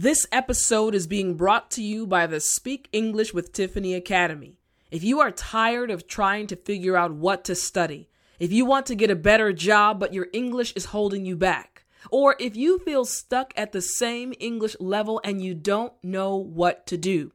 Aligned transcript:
This 0.00 0.28
episode 0.30 0.94
is 0.94 1.08
being 1.08 1.34
brought 1.34 1.72
to 1.72 1.82
you 1.82 2.06
by 2.06 2.28
the 2.28 2.38
Speak 2.38 2.88
English 2.92 3.34
with 3.34 3.52
Tiffani 3.52 3.96
Academy. 3.96 4.54
If 4.92 5.02
you 5.02 5.18
are 5.18 5.32
tired 5.32 5.90
of 5.90 6.06
trying 6.06 6.46
to 6.46 6.54
figure 6.54 6.96
out 6.96 7.14
what 7.14 7.44
to 7.46 7.56
study, 7.56 8.08
if 8.38 8.52
you 8.52 8.64
want 8.64 8.86
to 8.86 8.94
get 8.94 9.10
a 9.10 9.16
better 9.16 9.52
job 9.52 9.98
but 9.98 10.14
your 10.14 10.28
English 10.32 10.72
is 10.76 10.94
holding 10.94 11.26
you 11.26 11.34
back, 11.34 11.82
or 12.12 12.36
if 12.38 12.54
you 12.54 12.78
feel 12.78 13.04
stuck 13.04 13.52
at 13.56 13.72
the 13.72 13.82
same 13.82 14.32
English 14.38 14.76
level 14.78 15.20
and 15.24 15.42
you 15.42 15.52
don't 15.52 15.94
know 16.00 16.36
what 16.36 16.86
to 16.86 16.96
do, 16.96 17.32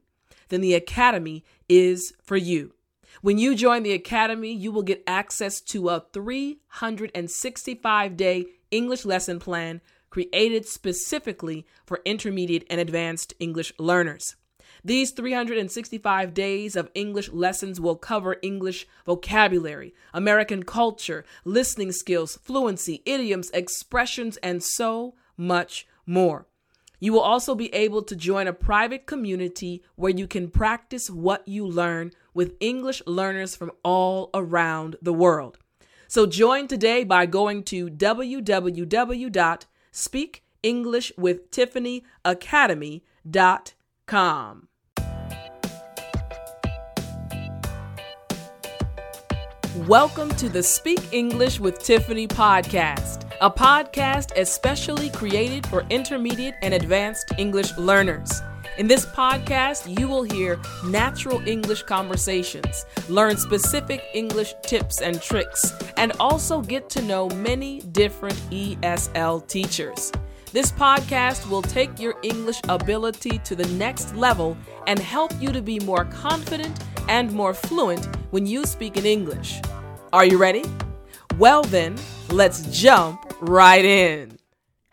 then 0.48 0.62
the 0.62 0.72
Academy 0.72 1.44
is 1.68 2.14
for 2.22 2.38
you. 2.38 2.72
When 3.20 3.36
you 3.36 3.54
join 3.54 3.82
the 3.82 3.92
Academy, 3.92 4.54
you 4.54 4.72
will 4.72 4.82
get 4.82 5.04
access 5.06 5.60
to 5.60 5.90
a 5.90 6.06
365 6.14 8.16
day 8.16 8.46
English 8.70 9.04
lesson 9.04 9.38
plan 9.38 9.82
created 10.14 10.64
specifically 10.64 11.66
for 11.84 12.00
intermediate 12.04 12.64
and 12.70 12.80
advanced 12.80 13.34
English 13.40 13.72
learners. 13.80 14.36
These 14.84 15.10
365 15.10 16.32
days 16.32 16.76
of 16.76 16.88
English 16.94 17.32
lessons 17.32 17.80
will 17.80 17.96
cover 17.96 18.36
English 18.40 18.86
vocabulary, 19.04 19.92
American 20.12 20.62
culture, 20.62 21.24
listening 21.44 21.90
skills, 21.90 22.38
fluency, 22.44 23.02
idioms, 23.04 23.50
expressions, 23.50 24.36
and 24.36 24.62
so 24.62 25.16
much 25.36 25.84
more. 26.06 26.46
You 27.00 27.12
will 27.12 27.20
also 27.32 27.56
be 27.56 27.74
able 27.74 28.04
to 28.04 28.14
join 28.14 28.46
a 28.46 28.52
private 28.52 29.06
community 29.06 29.82
where 29.96 30.12
you 30.12 30.28
can 30.28 30.48
practice 30.48 31.10
what 31.10 31.48
you 31.48 31.66
learn 31.66 32.12
with 32.32 32.54
English 32.60 33.02
learners 33.04 33.56
from 33.56 33.72
all 33.82 34.30
around 34.32 34.94
the 35.02 35.12
world. 35.12 35.58
So 36.06 36.24
join 36.24 36.68
today 36.68 37.02
by 37.02 37.26
going 37.26 37.64
to 37.64 37.88
www 37.88 39.64
Speak 39.96 40.42
English 40.64 41.12
with 41.16 41.52
Tiffani 41.52 42.02
Academy.com. 42.24 43.02
Welcome 49.86 50.30
to 50.30 50.48
the 50.48 50.64
Speak 50.64 50.98
English 51.12 51.60
with 51.60 51.78
Tiffani 51.78 52.26
podcast, 52.26 53.30
a 53.40 53.48
podcast 53.48 54.36
especially 54.36 55.10
created 55.10 55.64
for 55.68 55.86
intermediate 55.90 56.56
and 56.62 56.74
advanced 56.74 57.30
English 57.38 57.78
learners. 57.78 58.42
In 58.76 58.88
this 58.88 59.06
podcast, 59.06 60.00
you 60.00 60.08
will 60.08 60.24
hear 60.24 60.58
natural 60.84 61.40
English 61.46 61.84
conversations, 61.84 62.84
learn 63.08 63.36
specific 63.36 64.02
English 64.14 64.52
tips 64.62 65.00
and 65.00 65.22
tricks, 65.22 65.72
and 65.96 66.10
also 66.18 66.60
get 66.60 66.90
to 66.90 67.02
know 67.02 67.28
many 67.28 67.82
different 67.92 68.34
ESL 68.50 69.46
teachers. 69.46 70.10
This 70.50 70.72
podcast 70.72 71.48
will 71.48 71.62
take 71.62 72.00
your 72.00 72.16
English 72.24 72.60
ability 72.68 73.38
to 73.44 73.54
the 73.54 73.68
next 73.74 74.16
level 74.16 74.56
and 74.88 74.98
help 74.98 75.30
you 75.40 75.52
to 75.52 75.62
be 75.62 75.78
more 75.78 76.06
confident 76.06 76.76
and 77.08 77.30
more 77.30 77.54
fluent 77.54 78.08
when 78.32 78.44
you 78.44 78.64
speak 78.64 78.96
in 78.96 79.06
English. 79.06 79.60
Are 80.12 80.24
you 80.24 80.36
ready? 80.36 80.64
Well, 81.38 81.62
then, 81.62 81.94
let's 82.30 82.62
jump 82.76 83.34
right 83.40 83.84
in. 83.84 84.36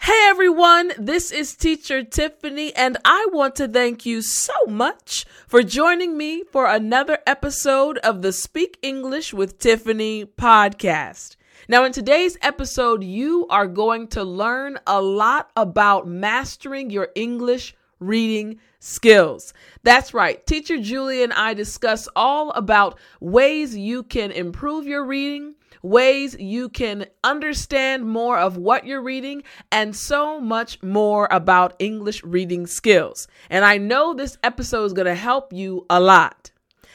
Hey 0.03 0.25
everyone, 0.29 0.93
this 0.97 1.29
is 1.31 1.55
Teacher 1.55 2.01
Tiffani, 2.01 2.71
and 2.75 2.97
I 3.05 3.27
want 3.31 3.55
to 3.57 3.67
thank 3.67 4.03
you 4.03 4.23
so 4.23 4.65
much 4.67 5.27
for 5.47 5.61
joining 5.61 6.17
me 6.17 6.43
for 6.43 6.65
another 6.65 7.19
episode 7.27 7.99
of 7.99 8.23
the 8.23 8.33
Speak 8.33 8.79
English 8.81 9.31
with 9.31 9.59
Tiffani 9.59 10.25
podcast. 10.25 11.35
Now, 11.69 11.83
in 11.83 11.91
today's 11.91 12.35
episode, 12.41 13.03
you 13.03 13.45
are 13.51 13.67
going 13.67 14.07
to 14.07 14.23
learn 14.23 14.79
a 14.87 14.99
lot 14.99 15.51
about 15.55 16.07
mastering 16.07 16.89
your 16.89 17.09
English 17.13 17.75
reading 17.99 18.59
skills. 18.79 19.53
That's 19.83 20.15
right. 20.15 20.43
Teacher 20.47 20.81
Julie 20.81 21.21
and 21.21 21.31
I 21.31 21.53
discuss 21.53 22.09
all 22.15 22.49
about 22.53 22.97
ways 23.19 23.77
you 23.77 24.01
can 24.01 24.31
improve 24.31 24.87
your 24.87 25.05
reading 25.05 25.53
ways 25.81 26.35
you 26.39 26.69
can 26.69 27.07
understand 27.23 28.05
more 28.05 28.37
of 28.37 28.57
what 28.57 28.85
you're 28.85 29.01
reading, 29.01 29.41
and 29.71 29.95
so 29.95 30.39
much 30.39 30.83
more 30.83 31.27
about 31.31 31.73
English 31.79 32.23
reading 32.23 32.67
skills. 32.67 33.27
And 33.49 33.65
I 33.65 33.77
know 33.77 34.13
this 34.13 34.37
episode 34.43 34.85
is 34.85 34.93
going 34.93 35.07
to 35.07 35.15
help 35.15 35.51
you 35.53 35.87
a 35.89 35.99
lot. 35.99 36.51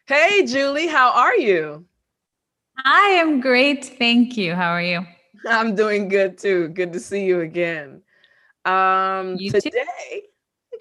Hey, 0.06 0.46
Julie, 0.46 0.86
how 0.86 1.10
are 1.10 1.34
you? 1.34 1.86
I 2.84 3.18
am 3.20 3.40
great. 3.40 3.96
Thank 3.98 4.36
you. 4.36 4.54
How 4.54 4.70
are 4.70 4.80
you? 4.80 5.04
I'm 5.44 5.74
doing 5.74 6.06
good 6.06 6.38
too. 6.38 6.68
Good 6.68 6.92
to 6.92 7.00
see 7.00 7.24
you 7.24 7.40
again. 7.40 8.00
Um, 8.64 9.34
you 9.40 9.50
today, 9.50 9.84
too. 10.12 10.20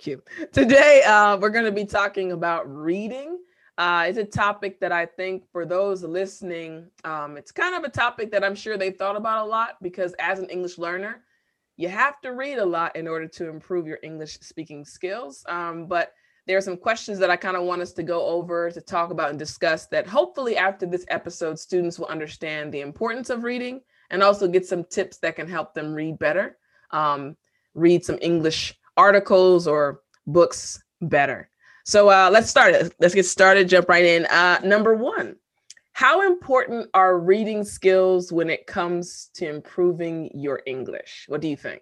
You. 0.06 0.22
Today, 0.52 1.02
uh, 1.06 1.38
we're 1.38 1.50
going 1.50 1.66
to 1.66 1.72
be 1.72 1.86
talking 1.86 2.34
about 2.34 2.64
reading. 2.74 3.40
Uh, 3.78 4.06
it's 4.08 4.18
a 4.18 4.26
topic 4.26 4.80
that 4.82 4.92
I 4.92 5.06
think 5.06 5.50
for 5.52 5.66
those 5.66 6.04
listening, 6.04 6.88
um, 7.06 7.38
it's 7.38 7.52
kind 7.52 7.74
of 7.74 7.84
a 7.84 7.90
topic 7.90 8.32
that 8.32 8.44
I'm 8.44 8.56
sure 8.56 8.78
they've 8.78 8.96
thought 8.96 9.16
about 9.16 9.46
a 9.46 9.50
lot 9.50 9.78
because 9.82 10.14
as 10.20 10.40
an 10.40 10.50
English 10.50 10.78
learner, 10.78 11.24
you 11.78 11.88
have 11.88 12.20
to 12.22 12.34
read 12.34 12.60
a 12.60 12.66
lot 12.66 12.96
in 12.96 13.08
order 13.08 13.28
to 13.28 13.50
improve 13.50 13.88
your 13.88 14.00
English 14.04 14.40
speaking 14.42 14.84
skills. 14.84 15.44
Um, 15.48 15.88
but 15.88 16.14
there 16.46 16.58
are 16.58 16.62
some 16.62 16.78
questions 16.78 17.18
that 17.20 17.30
I 17.30 17.38
kind 17.38 17.56
of 17.56 17.64
want 17.64 17.82
us 17.82 17.94
to 17.94 18.04
go 18.04 18.26
over 18.26 18.70
to 18.70 18.82
talk 18.82 19.10
about 19.10 19.30
and 19.30 19.40
discuss 19.40 19.88
that 19.88 20.06
hopefully 20.06 20.58
after 20.58 20.86
this 20.86 21.06
episode, 21.08 21.58
students 21.58 21.98
will 21.98 22.08
understand 22.08 22.74
the 22.74 22.82
importance 22.82 23.30
of 23.30 23.44
reading 23.44 23.82
and 24.10 24.22
also 24.22 24.48
get 24.48 24.66
some 24.66 24.84
tips 24.84 25.18
that 25.20 25.38
can 25.38 25.48
help 25.48 25.74
them 25.74 25.94
read 25.94 26.20
better, 26.20 26.58
um, 26.92 27.38
read 27.74 28.04
some 28.04 28.20
English 28.22 28.78
articles 28.98 29.68
or 29.68 30.02
books 30.28 30.82
better. 31.02 31.50
So 31.86 32.10
uh, 32.10 32.30
let's 32.32 32.50
start 32.50 32.74
it. 32.74 32.94
Let's 33.00 33.14
get 33.14 33.26
started. 33.26 33.68
Jump 33.68 33.90
right 33.90 34.06
in. 34.06 34.26
Uh, 34.28 34.60
number 34.64 34.96
one, 34.96 35.36
how 35.94 36.26
important 36.26 36.90
are 36.94 37.20
reading 37.20 37.64
skills 37.64 38.32
when 38.32 38.50
it 38.50 38.68
comes 38.68 39.30
to 39.36 39.50
improving 39.50 40.32
your 40.34 40.62
English? 40.66 41.26
What 41.28 41.42
do 41.42 41.48
you 41.48 41.58
think? 41.58 41.82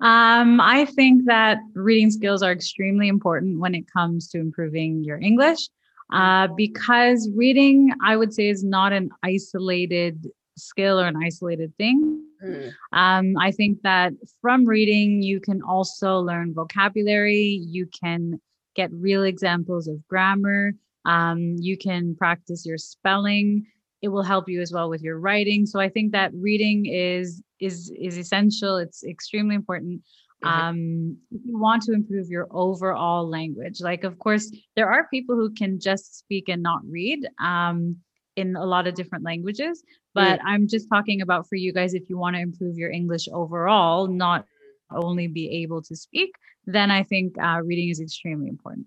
Um, 0.00 0.60
I 0.60 0.84
think 0.84 1.24
that 1.26 1.58
reading 1.74 2.10
skills 2.10 2.42
are 2.42 2.52
extremely 2.52 3.08
important 3.08 3.58
when 3.58 3.74
it 3.74 3.90
comes 3.90 4.28
to 4.28 4.38
improving 4.38 5.02
your 5.02 5.18
English 5.18 5.68
uh, 6.12 6.48
because 6.56 7.28
reading, 7.34 7.92
I 8.04 8.16
would 8.16 8.32
say, 8.32 8.48
is 8.48 8.64
not 8.64 8.92
an 8.92 9.10
isolated 9.22 10.28
skill 10.58 11.00
or 11.00 11.06
an 11.06 11.16
isolated 11.22 11.74
thing. 11.76 12.22
Mm. 12.44 12.72
Um, 12.92 13.36
I 13.38 13.50
think 13.50 13.82
that 13.82 14.12
from 14.40 14.64
reading, 14.64 15.22
you 15.22 15.40
can 15.40 15.62
also 15.62 16.20
learn 16.20 16.54
vocabulary. 16.54 17.60
You 17.66 17.86
can 17.86 18.40
get 18.74 18.92
real 18.92 19.24
examples 19.24 19.88
of 19.88 20.06
grammar. 20.08 20.72
Um, 21.04 21.56
you 21.58 21.76
can 21.76 22.14
practice 22.14 22.64
your 22.64 22.78
spelling. 22.78 23.66
It 24.02 24.08
will 24.08 24.22
help 24.22 24.48
you 24.48 24.60
as 24.60 24.72
well 24.72 24.88
with 24.88 25.02
your 25.02 25.18
writing. 25.18 25.66
So 25.66 25.80
I 25.80 25.88
think 25.88 26.12
that 26.12 26.32
reading 26.34 26.86
is 26.86 27.42
is 27.60 27.92
is 27.98 28.16
essential. 28.16 28.76
It's 28.76 29.02
extremely 29.04 29.56
important. 29.56 30.02
Mm-hmm. 30.44 30.60
Um, 30.60 31.16
if 31.32 31.40
you 31.44 31.58
want 31.58 31.82
to 31.84 31.92
improve 31.92 32.28
your 32.28 32.46
overall 32.52 33.28
language, 33.28 33.80
like 33.80 34.04
of 34.04 34.18
course 34.20 34.52
there 34.76 34.88
are 34.88 35.08
people 35.08 35.34
who 35.34 35.50
can 35.50 35.80
just 35.80 36.16
speak 36.16 36.48
and 36.48 36.62
not 36.62 36.80
read. 36.88 37.26
Um, 37.42 37.96
in 38.38 38.54
a 38.54 38.64
lot 38.64 38.86
of 38.86 38.94
different 38.94 39.24
languages 39.24 39.82
but 40.18 40.40
mm. 40.40 40.42
i'm 40.44 40.66
just 40.66 40.88
talking 40.88 41.22
about 41.22 41.48
for 41.48 41.56
you 41.56 41.72
guys 41.72 41.94
if 41.94 42.08
you 42.10 42.18
want 42.18 42.34
to 42.34 42.42
improve 42.42 42.76
your 42.76 42.90
english 42.90 43.28
overall 43.32 44.06
not 44.06 44.44
only 44.90 45.26
be 45.26 45.62
able 45.62 45.82
to 45.82 45.94
speak 45.94 46.34
then 46.66 46.90
i 46.90 47.02
think 47.02 47.36
uh, 47.42 47.60
reading 47.64 47.88
is 47.88 48.00
extremely 48.00 48.48
important. 48.48 48.86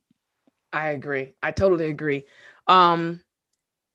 I 0.73 0.89
agree. 0.89 1.33
I 1.43 1.51
totally 1.51 1.89
agree. 1.89 2.25
Um 2.67 3.21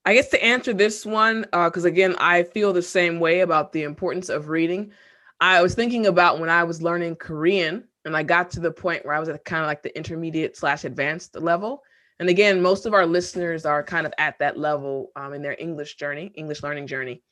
i 0.04 0.14
guess 0.14 0.28
to 0.28 0.44
answer 0.44 0.72
this 0.72 1.04
one 1.04 1.42
because 1.52 1.84
uh, 1.84 1.88
again 1.88 2.14
i 2.18 2.42
feel 2.42 2.72
the 2.72 2.82
same 2.82 3.18
way 3.18 3.40
about 3.40 3.72
the 3.72 3.82
importance 3.82 4.28
of 4.28 4.48
reading. 4.48 4.92
I 5.40 5.60
was 5.62 5.74
thinking 5.74 6.06
about 6.06 6.38
when 6.40 6.48
i 6.48 6.64
was 6.64 6.80
learning 6.80 7.16
korean 7.16 7.84
and 8.04 8.16
i 8.16 8.22
got 8.22 8.50
to 8.52 8.60
the 8.60 8.70
point 8.70 9.04
where 9.04 9.14
i 9.14 9.20
was 9.20 9.28
at 9.28 9.44
kind 9.44 9.62
of 9.62 9.66
like 9.66 9.82
the 9.82 9.94
intermediate 9.96 10.56
slash 10.56 10.84
advanced 10.84 11.36
level 11.36 11.82
and 12.18 12.28
again, 12.28 12.62
most 12.62 12.86
of 12.86 12.94
our 12.94 13.06
listeners 13.06 13.66
are 13.66 13.82
kind 13.82 14.06
of 14.06 14.14
at 14.18 14.38
that 14.38 14.58
level 14.58 15.10
um, 15.16 15.34
in 15.34 15.42
their 15.42 15.56
English 15.58 15.96
journey, 15.96 16.32
English 16.34 16.62
learning 16.62 16.86
journey. 16.86 17.22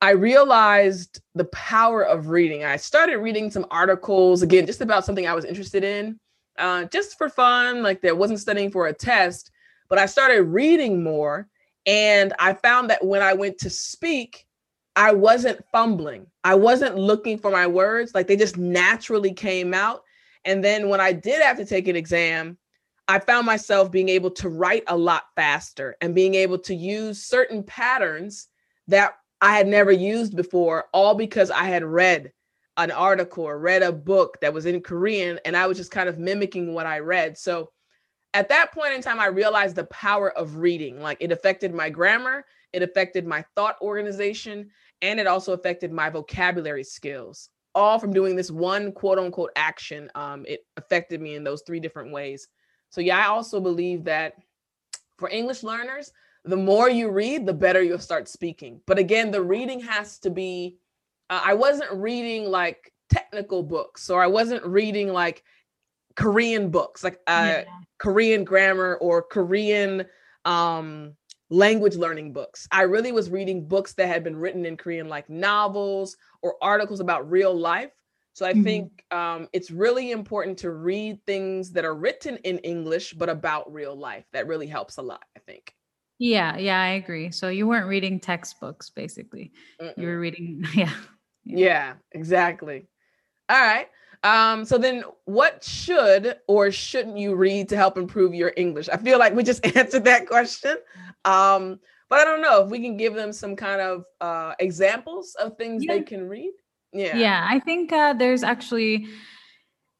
I 0.00 0.10
realized 0.10 1.20
the 1.34 1.44
power 1.46 2.02
of 2.02 2.28
reading. 2.28 2.64
I 2.64 2.76
started 2.76 3.18
reading 3.18 3.50
some 3.50 3.66
articles, 3.70 4.42
again, 4.42 4.66
just 4.66 4.80
about 4.80 5.04
something 5.04 5.26
I 5.26 5.34
was 5.34 5.44
interested 5.44 5.84
in, 5.84 6.18
uh, 6.58 6.84
just 6.84 7.16
for 7.18 7.28
fun, 7.28 7.82
like 7.82 8.00
there 8.00 8.16
wasn't 8.16 8.40
studying 8.40 8.70
for 8.70 8.86
a 8.86 8.92
test, 8.92 9.50
but 9.88 9.98
I 9.98 10.06
started 10.06 10.42
reading 10.42 11.02
more. 11.02 11.48
And 11.86 12.32
I 12.38 12.54
found 12.54 12.90
that 12.90 13.04
when 13.04 13.22
I 13.22 13.32
went 13.32 13.58
to 13.58 13.70
speak, 13.70 14.46
I 14.94 15.12
wasn't 15.12 15.64
fumbling. 15.72 16.26
I 16.44 16.54
wasn't 16.54 16.96
looking 16.96 17.38
for 17.38 17.50
my 17.50 17.66
words, 17.66 18.14
like 18.14 18.26
they 18.26 18.36
just 18.36 18.56
naturally 18.56 19.32
came 19.32 19.74
out. 19.74 20.02
And 20.44 20.62
then 20.62 20.88
when 20.88 21.00
I 21.00 21.12
did 21.12 21.40
have 21.42 21.56
to 21.58 21.64
take 21.64 21.88
an 21.88 21.96
exam, 21.96 22.58
I 23.12 23.18
found 23.18 23.44
myself 23.44 23.90
being 23.90 24.08
able 24.08 24.30
to 24.30 24.48
write 24.48 24.84
a 24.86 24.96
lot 24.96 25.24
faster 25.36 25.98
and 26.00 26.14
being 26.14 26.34
able 26.34 26.58
to 26.60 26.74
use 26.74 27.22
certain 27.22 27.62
patterns 27.62 28.48
that 28.88 29.16
I 29.42 29.54
had 29.54 29.66
never 29.68 29.92
used 29.92 30.34
before, 30.34 30.86
all 30.94 31.14
because 31.14 31.50
I 31.50 31.64
had 31.64 31.84
read 31.84 32.32
an 32.78 32.90
article 32.90 33.44
or 33.44 33.58
read 33.58 33.82
a 33.82 33.92
book 33.92 34.38
that 34.40 34.54
was 34.54 34.64
in 34.64 34.80
Korean 34.80 35.38
and 35.44 35.54
I 35.58 35.66
was 35.66 35.76
just 35.76 35.90
kind 35.90 36.08
of 36.08 36.18
mimicking 36.18 36.72
what 36.72 36.86
I 36.86 37.00
read. 37.00 37.36
So 37.36 37.70
at 38.32 38.48
that 38.48 38.72
point 38.72 38.94
in 38.94 39.02
time, 39.02 39.20
I 39.20 39.26
realized 39.26 39.76
the 39.76 39.84
power 39.84 40.30
of 40.32 40.56
reading. 40.56 41.02
Like 41.02 41.18
it 41.20 41.32
affected 41.32 41.74
my 41.74 41.90
grammar, 41.90 42.46
it 42.72 42.82
affected 42.82 43.26
my 43.26 43.44
thought 43.54 43.76
organization, 43.82 44.70
and 45.02 45.20
it 45.20 45.26
also 45.26 45.52
affected 45.52 45.92
my 45.92 46.08
vocabulary 46.08 46.84
skills. 46.84 47.50
All 47.74 47.98
from 47.98 48.14
doing 48.14 48.36
this 48.36 48.50
one 48.50 48.90
quote 48.90 49.18
unquote 49.18 49.50
action. 49.54 50.10
Um, 50.14 50.46
it 50.48 50.60
affected 50.78 51.20
me 51.20 51.34
in 51.34 51.44
those 51.44 51.62
three 51.66 51.78
different 51.78 52.10
ways. 52.10 52.48
So, 52.92 53.00
yeah, 53.00 53.18
I 53.18 53.26
also 53.26 53.58
believe 53.58 54.04
that 54.04 54.36
for 55.16 55.28
English 55.30 55.62
learners, 55.62 56.12
the 56.44 56.56
more 56.56 56.90
you 56.90 57.10
read, 57.10 57.46
the 57.46 57.52
better 57.52 57.82
you'll 57.82 57.98
start 57.98 58.28
speaking. 58.28 58.80
But 58.86 58.98
again, 58.98 59.30
the 59.30 59.42
reading 59.42 59.80
has 59.80 60.18
to 60.18 60.30
be, 60.30 60.76
uh, 61.30 61.40
I 61.44 61.54
wasn't 61.54 61.90
reading 61.92 62.44
like 62.44 62.92
technical 63.08 63.62
books 63.62 64.10
or 64.10 64.22
I 64.22 64.26
wasn't 64.26 64.64
reading 64.64 65.08
like 65.08 65.42
Korean 66.16 66.70
books, 66.70 67.02
like 67.02 67.20
uh, 67.26 67.62
yeah. 67.64 67.64
Korean 67.98 68.44
grammar 68.44 68.96
or 68.96 69.22
Korean 69.22 70.04
um, 70.44 71.14
language 71.48 71.96
learning 71.96 72.34
books. 72.34 72.68
I 72.70 72.82
really 72.82 73.12
was 73.12 73.30
reading 73.30 73.66
books 73.66 73.94
that 73.94 74.08
had 74.08 74.22
been 74.22 74.36
written 74.36 74.66
in 74.66 74.76
Korean, 74.76 75.08
like 75.08 75.30
novels 75.30 76.16
or 76.42 76.56
articles 76.60 77.00
about 77.00 77.30
real 77.30 77.54
life 77.54 77.92
so 78.32 78.46
I 78.46 78.52
mm-hmm. 78.52 78.62
think 78.62 79.04
um, 79.10 79.48
it's 79.52 79.70
really 79.70 80.10
important 80.10 80.58
to 80.58 80.70
read 80.70 81.24
things 81.26 81.72
that 81.72 81.84
are 81.84 81.94
written 81.94 82.36
in 82.38 82.58
English, 82.58 83.12
but 83.14 83.28
about 83.28 83.72
real 83.72 83.94
life. 83.94 84.24
That 84.32 84.46
really 84.46 84.66
helps 84.66 84.96
a 84.96 85.02
lot, 85.02 85.24
I 85.36 85.40
think. 85.40 85.74
Yeah, 86.18 86.56
yeah, 86.56 86.80
I 86.80 86.90
agree. 86.90 87.30
So 87.30 87.48
you 87.48 87.66
weren't 87.66 87.88
reading 87.88 88.20
textbooks, 88.20 88.90
basically. 88.90 89.52
Mm-mm. 89.80 89.96
You 89.98 90.06
were 90.06 90.18
reading, 90.18 90.64
yeah, 90.74 90.92
yeah. 91.44 91.58
Yeah, 91.58 91.94
exactly. 92.12 92.86
All 93.48 93.60
right. 93.60 93.88
Um, 94.24 94.64
so 94.64 94.78
then 94.78 95.02
what 95.24 95.64
should 95.64 96.36
or 96.46 96.70
shouldn't 96.70 97.18
you 97.18 97.34
read 97.34 97.68
to 97.70 97.76
help 97.76 97.98
improve 97.98 98.34
your 98.34 98.52
English? 98.56 98.88
I 98.88 98.96
feel 98.96 99.18
like 99.18 99.34
we 99.34 99.42
just 99.42 99.66
answered 99.76 100.04
that 100.04 100.26
question. 100.26 100.76
Um, 101.24 101.80
but 102.08 102.20
I 102.20 102.24
don't 102.24 102.42
know 102.42 102.64
if 102.64 102.70
we 102.70 102.80
can 102.80 102.96
give 102.96 103.14
them 103.14 103.32
some 103.32 103.56
kind 103.56 103.80
of 103.80 104.04
uh, 104.20 104.54
examples 104.58 105.34
of 105.34 105.56
things 105.56 105.84
yeah. 105.84 105.94
they 105.94 106.02
can 106.02 106.28
read. 106.28 106.52
Yeah. 106.92 107.16
Yeah. 107.16 107.46
I 107.48 107.58
think 107.60 107.92
uh, 107.92 108.12
there's 108.14 108.42
actually 108.42 109.06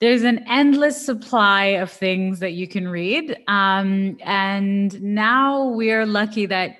there's 0.01 0.23
an 0.23 0.45
endless 0.49 1.05
supply 1.05 1.65
of 1.67 1.91
things 1.91 2.41
that 2.41 2.55
you 2.55 2.67
can 2.67 2.89
read. 2.89 3.39
Um, 3.47 4.17
and 4.25 5.01
now 5.01 5.69
we 5.69 5.93
are 5.93 6.05
lucky 6.05 6.47
that 6.47 6.75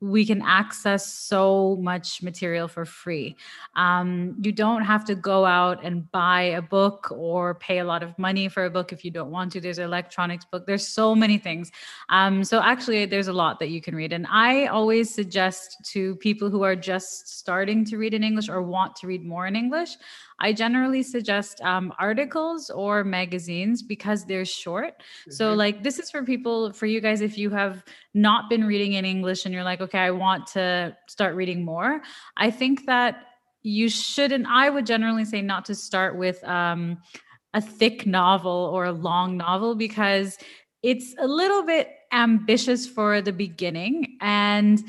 we 0.00 0.24
can 0.24 0.42
access 0.42 1.12
so 1.12 1.76
much 1.80 2.22
material 2.22 2.68
for 2.68 2.84
free. 2.84 3.36
Um, 3.74 4.36
you 4.40 4.52
don't 4.52 4.82
have 4.82 5.04
to 5.06 5.14
go 5.14 5.44
out 5.44 5.84
and 5.84 6.10
buy 6.12 6.42
a 6.42 6.62
book 6.62 7.08
or 7.10 7.54
pay 7.56 7.78
a 7.78 7.84
lot 7.84 8.02
of 8.02 8.16
money 8.18 8.48
for 8.48 8.64
a 8.64 8.70
book 8.70 8.92
if 8.92 9.04
you 9.04 9.10
don't 9.10 9.30
want 9.30 9.52
to. 9.52 9.60
There's 9.60 9.78
electronics 9.78 10.44
book. 10.44 10.66
There's 10.66 10.86
so 10.86 11.14
many 11.14 11.36
things. 11.36 11.72
Um, 12.10 12.44
so 12.44 12.60
actually, 12.60 13.06
there's 13.06 13.28
a 13.28 13.32
lot 13.32 13.58
that 13.58 13.70
you 13.70 13.80
can 13.80 13.94
read. 13.94 14.12
And 14.12 14.26
I 14.30 14.66
always 14.66 15.12
suggest 15.12 15.76
to 15.92 16.14
people 16.16 16.48
who 16.48 16.62
are 16.62 16.76
just 16.76 17.36
starting 17.38 17.84
to 17.86 17.96
read 17.96 18.14
in 18.14 18.22
English 18.22 18.48
or 18.48 18.62
want 18.62 18.94
to 18.96 19.06
read 19.06 19.24
more 19.24 19.46
in 19.46 19.56
English, 19.56 19.96
I 20.40 20.52
generally 20.52 21.02
suggest 21.02 21.60
um, 21.62 21.92
articles 21.98 22.70
or 22.70 23.04
magazines 23.04 23.82
because 23.82 24.24
they're 24.24 24.44
short. 24.44 24.98
Mm-hmm. 24.98 25.32
So, 25.32 25.54
like, 25.54 25.82
this 25.82 25.98
is 25.98 26.10
for 26.10 26.22
people, 26.22 26.72
for 26.72 26.86
you 26.86 27.00
guys, 27.00 27.20
if 27.20 27.36
you 27.36 27.50
have 27.50 27.84
not 28.14 28.48
been 28.48 28.64
reading 28.64 28.92
in 28.92 29.04
English 29.04 29.44
and 29.44 29.54
you're 29.54 29.64
like, 29.64 29.80
okay, 29.80 29.98
I 29.98 30.10
want 30.10 30.46
to 30.48 30.96
start 31.08 31.34
reading 31.34 31.64
more. 31.64 32.00
I 32.36 32.50
think 32.50 32.86
that 32.86 33.26
you 33.62 33.88
should, 33.88 34.32
and 34.32 34.46
I 34.46 34.70
would 34.70 34.86
generally 34.86 35.24
say 35.24 35.42
not 35.42 35.64
to 35.66 35.74
start 35.74 36.16
with 36.16 36.42
um, 36.44 36.98
a 37.54 37.60
thick 37.60 38.06
novel 38.06 38.70
or 38.72 38.84
a 38.84 38.92
long 38.92 39.36
novel 39.36 39.74
because 39.74 40.38
it's 40.82 41.14
a 41.18 41.26
little 41.26 41.64
bit 41.64 41.90
ambitious 42.12 42.86
for 42.86 43.20
the 43.20 43.32
beginning. 43.32 44.16
And 44.20 44.82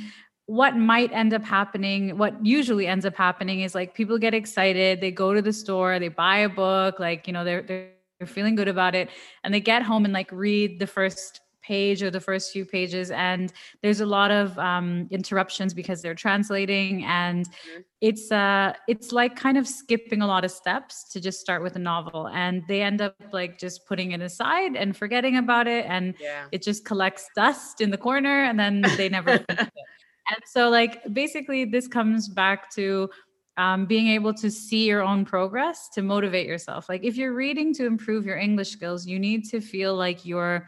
what 0.49 0.75
might 0.75 1.11
end 1.13 1.31
up 1.31 1.43
happening, 1.43 2.17
what 2.17 2.33
usually 2.43 2.87
ends 2.87 3.05
up 3.05 3.15
happening 3.15 3.61
is 3.61 3.75
like 3.75 3.93
people 3.93 4.17
get 4.17 4.33
excited, 4.33 4.99
they 4.99 5.11
go 5.11 5.31
to 5.31 5.43
the 5.43 5.53
store, 5.53 5.99
they 5.99 6.07
buy 6.07 6.37
a 6.37 6.49
book, 6.49 6.99
like, 6.99 7.27
you 7.27 7.33
know, 7.33 7.43
they're, 7.43 7.61
they're, 7.61 7.91
they're 8.17 8.27
feeling 8.27 8.55
good 8.55 8.67
about 8.67 8.95
it, 8.95 9.09
and 9.43 9.53
they 9.53 9.59
get 9.59 9.83
home 9.83 10.05
and 10.05 10.13
like 10.13 10.31
read 10.31 10.79
the 10.79 10.87
first 10.87 11.41
page 11.61 12.01
or 12.01 12.09
the 12.09 12.19
first 12.19 12.51
few 12.51 12.65
pages 12.65 13.11
and 13.11 13.53
there's 13.83 13.99
a 13.99 14.05
lot 14.05 14.31
of 14.31 14.57
um, 14.57 15.07
interruptions 15.11 15.71
because 15.71 16.01
they're 16.01 16.15
translating 16.15 17.03
and 17.03 17.45
mm-hmm. 17.45 17.81
it's 18.01 18.31
uh 18.31 18.73
it's 18.87 19.11
like 19.11 19.35
kind 19.35 19.55
of 19.55 19.67
skipping 19.67 20.23
a 20.23 20.25
lot 20.25 20.43
of 20.43 20.49
steps 20.49 21.03
to 21.11 21.19
just 21.19 21.39
start 21.39 21.61
with 21.61 21.75
a 21.75 21.79
novel 21.79 22.27
and 22.29 22.63
they 22.67 22.81
end 22.81 23.01
up 23.01 23.13
like 23.33 23.59
just 23.59 23.85
putting 23.85 24.13
it 24.13 24.21
aside 24.21 24.75
and 24.75 24.97
forgetting 24.97 25.37
about 25.37 25.67
it 25.67 25.85
and 25.87 26.15
yeah. 26.19 26.45
it 26.51 26.63
just 26.63 26.85
collects 26.85 27.27
dust 27.35 27.81
in 27.81 27.91
the 27.91 27.97
corner 27.97 28.45
and 28.45 28.57
then 28.59 28.81
they 28.97 29.09
never 29.09 29.37
finish 29.49 29.67
it 29.67 29.83
and 30.29 30.41
so, 30.45 30.69
like, 30.69 31.01
basically, 31.13 31.65
this 31.65 31.87
comes 31.87 32.27
back 32.27 32.69
to 32.75 33.09
um, 33.57 33.85
being 33.85 34.07
able 34.07 34.33
to 34.35 34.49
see 34.49 34.87
your 34.87 35.03
own 35.03 35.25
progress 35.25 35.89
to 35.95 36.01
motivate 36.01 36.47
yourself. 36.47 36.87
Like, 36.87 37.03
if 37.03 37.17
you're 37.17 37.33
reading 37.33 37.73
to 37.75 37.85
improve 37.85 38.25
your 38.25 38.37
English 38.37 38.69
skills, 38.69 39.05
you 39.05 39.19
need 39.19 39.45
to 39.49 39.61
feel 39.61 39.95
like 39.95 40.25
you're 40.25 40.67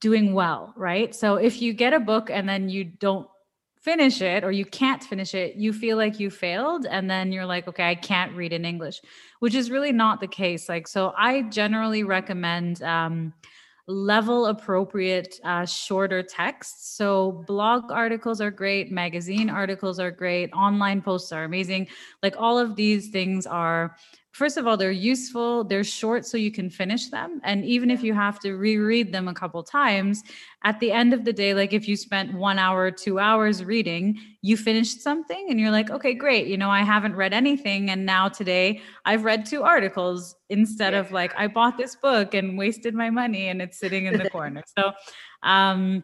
doing 0.00 0.34
well, 0.34 0.72
right? 0.76 1.14
So, 1.14 1.36
if 1.36 1.62
you 1.62 1.72
get 1.72 1.92
a 1.92 2.00
book 2.00 2.30
and 2.30 2.48
then 2.48 2.68
you 2.68 2.84
don't 2.84 3.26
finish 3.82 4.22
it 4.22 4.44
or 4.44 4.52
you 4.52 4.64
can't 4.64 5.02
finish 5.02 5.34
it, 5.34 5.56
you 5.56 5.72
feel 5.72 5.96
like 5.96 6.20
you 6.20 6.30
failed. 6.30 6.86
And 6.86 7.10
then 7.10 7.32
you're 7.32 7.46
like, 7.46 7.66
okay, 7.66 7.90
I 7.90 7.96
can't 7.96 8.34
read 8.36 8.52
in 8.52 8.64
English, 8.64 9.00
which 9.40 9.56
is 9.56 9.70
really 9.70 9.92
not 9.92 10.20
the 10.20 10.28
case. 10.28 10.68
Like, 10.68 10.86
so 10.86 11.12
I 11.18 11.42
generally 11.42 12.04
recommend, 12.04 12.80
um, 12.82 13.34
level 13.88 14.46
appropriate 14.46 15.34
uh, 15.44 15.66
shorter 15.66 16.22
texts. 16.22 16.96
So 16.96 17.44
blog 17.46 17.90
articles 17.90 18.40
are 18.40 18.50
great 18.50 18.92
magazine 18.92 19.50
articles 19.50 19.98
are 19.98 20.10
great 20.10 20.52
online 20.52 21.02
posts 21.02 21.32
are 21.32 21.44
amazing. 21.44 21.88
Like 22.22 22.36
all 22.38 22.58
of 22.58 22.76
these 22.76 23.08
things 23.10 23.46
are 23.46 23.96
first 24.32 24.56
of 24.56 24.66
all 24.66 24.76
they're 24.76 24.90
useful 24.90 25.62
they're 25.62 25.84
short 25.84 26.26
so 26.26 26.36
you 26.36 26.50
can 26.50 26.68
finish 26.68 27.08
them. 27.10 27.40
And 27.44 27.64
even 27.64 27.90
if 27.90 28.02
you 28.02 28.14
have 28.14 28.40
to 28.40 28.54
reread 28.54 29.12
them 29.12 29.28
a 29.28 29.34
couple 29.34 29.62
times 29.62 30.22
at 30.64 30.80
the 30.80 30.90
end 30.90 31.12
of 31.12 31.24
the 31.24 31.32
day 31.32 31.54
like 31.54 31.72
if 31.72 31.86
you 31.86 31.96
spent 31.96 32.32
1 32.34 32.58
hour 32.58 32.90
2 32.90 33.18
hours 33.18 33.62
reading 33.62 34.18
you 34.40 34.56
finished 34.56 35.00
something 35.02 35.46
and 35.50 35.60
you're 35.60 35.70
like 35.70 35.90
okay 35.90 36.14
great 36.14 36.46
you 36.46 36.56
know 36.56 36.70
I 36.70 36.82
haven't 36.82 37.14
read 37.14 37.32
anything 37.32 37.90
and 37.90 38.06
now 38.06 38.28
today 38.28 38.80
I've 39.04 39.24
read 39.24 39.44
two 39.44 39.62
articles 39.62 40.34
instead 40.48 40.94
yeah. 40.94 41.00
of 41.00 41.12
like 41.12 41.34
I 41.36 41.46
bought 41.46 41.76
this 41.76 41.94
book 41.94 42.34
and 42.34 42.56
wasted 42.56 42.94
my 42.94 43.10
money 43.10 43.48
and 43.48 43.60
it's 43.60 43.78
sitting 43.78 44.06
in 44.06 44.18
the 44.18 44.30
corner. 44.36 44.62
So 44.78 44.92
um 45.42 46.02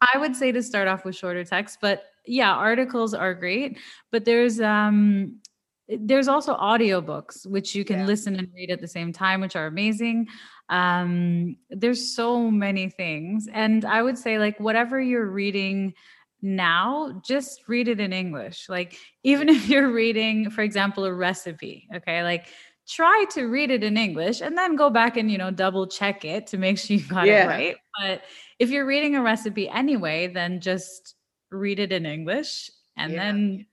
I 0.00 0.18
would 0.18 0.36
say 0.36 0.52
to 0.52 0.62
start 0.62 0.86
off 0.86 1.04
with 1.04 1.16
shorter 1.16 1.44
text 1.44 1.78
but 1.80 2.04
yeah 2.24 2.52
articles 2.52 3.14
are 3.14 3.34
great. 3.34 3.78
But 4.12 4.24
there's 4.24 4.60
um 4.60 5.40
there's 5.88 6.28
also 6.28 6.56
audiobooks 6.56 7.46
which 7.46 7.74
you 7.74 7.84
can 7.84 8.00
yeah. 8.00 8.06
listen 8.06 8.36
and 8.36 8.48
read 8.54 8.70
at 8.70 8.80
the 8.80 8.88
same 8.88 9.12
time 9.12 9.40
which 9.40 9.56
are 9.56 9.66
amazing 9.66 10.26
um 10.70 11.56
there's 11.70 12.14
so 12.14 12.50
many 12.50 12.88
things 12.88 13.48
and 13.52 13.84
i 13.84 14.02
would 14.02 14.16
say 14.16 14.38
like 14.38 14.58
whatever 14.58 15.00
you're 15.00 15.30
reading 15.30 15.92
now 16.40 17.20
just 17.24 17.62
read 17.68 17.88
it 17.88 18.00
in 18.00 18.12
english 18.12 18.66
like 18.68 18.96
even 19.22 19.48
if 19.50 19.68
you're 19.68 19.90
reading 19.90 20.50
for 20.50 20.62
example 20.62 21.04
a 21.04 21.12
recipe 21.12 21.86
okay 21.94 22.22
like 22.22 22.46
try 22.88 23.24
to 23.30 23.44
read 23.44 23.70
it 23.70 23.84
in 23.84 23.96
english 23.96 24.40
and 24.40 24.56
then 24.56 24.76
go 24.76 24.88
back 24.88 25.16
and 25.16 25.30
you 25.30 25.38
know 25.38 25.50
double 25.50 25.86
check 25.86 26.24
it 26.24 26.46
to 26.46 26.56
make 26.56 26.78
sure 26.78 26.96
you 26.96 27.02
got 27.06 27.26
yeah. 27.26 27.44
it 27.44 27.48
right 27.48 27.76
but 27.98 28.22
if 28.58 28.70
you're 28.70 28.86
reading 28.86 29.16
a 29.16 29.22
recipe 29.22 29.68
anyway 29.68 30.26
then 30.26 30.60
just 30.60 31.14
read 31.50 31.78
it 31.78 31.92
in 31.92 32.06
english 32.06 32.70
and 32.96 33.12
yeah. 33.12 33.18
then 33.18 33.66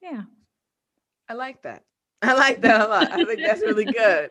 yeah 0.00 0.22
I 1.28 1.34
like 1.34 1.62
that. 1.62 1.84
I 2.22 2.34
like 2.34 2.60
that 2.62 2.80
a 2.80 2.88
lot. 2.88 3.12
I 3.12 3.24
think 3.24 3.40
that's 3.44 3.60
really 3.60 3.84
good. 3.84 4.30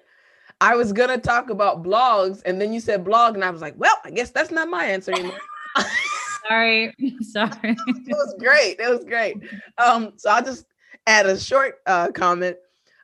I 0.59 0.75
was 0.75 0.91
gonna 0.91 1.17
talk 1.17 1.49
about 1.49 1.83
blogs, 1.83 2.41
and 2.45 2.59
then 2.59 2.73
you 2.73 2.79
said 2.79 3.03
blog, 3.03 3.35
and 3.35 3.43
I 3.43 3.51
was 3.51 3.61
like, 3.61 3.75
well, 3.77 3.95
I 4.03 4.11
guess 4.11 4.31
that's 4.31 4.51
not 4.51 4.67
my 4.67 4.85
answer 4.85 5.11
anymore. 5.11 5.37
sorry, 6.47 6.93
sorry. 7.21 7.57
it 7.63 8.07
was 8.09 8.35
great. 8.39 8.79
It 8.79 8.89
was 8.89 9.05
great. 9.05 9.37
Um, 9.77 10.13
so 10.17 10.31
I'll 10.31 10.43
just 10.43 10.65
add 11.05 11.27
a 11.27 11.39
short 11.39 11.75
uh, 11.85 12.11
comment. 12.11 12.57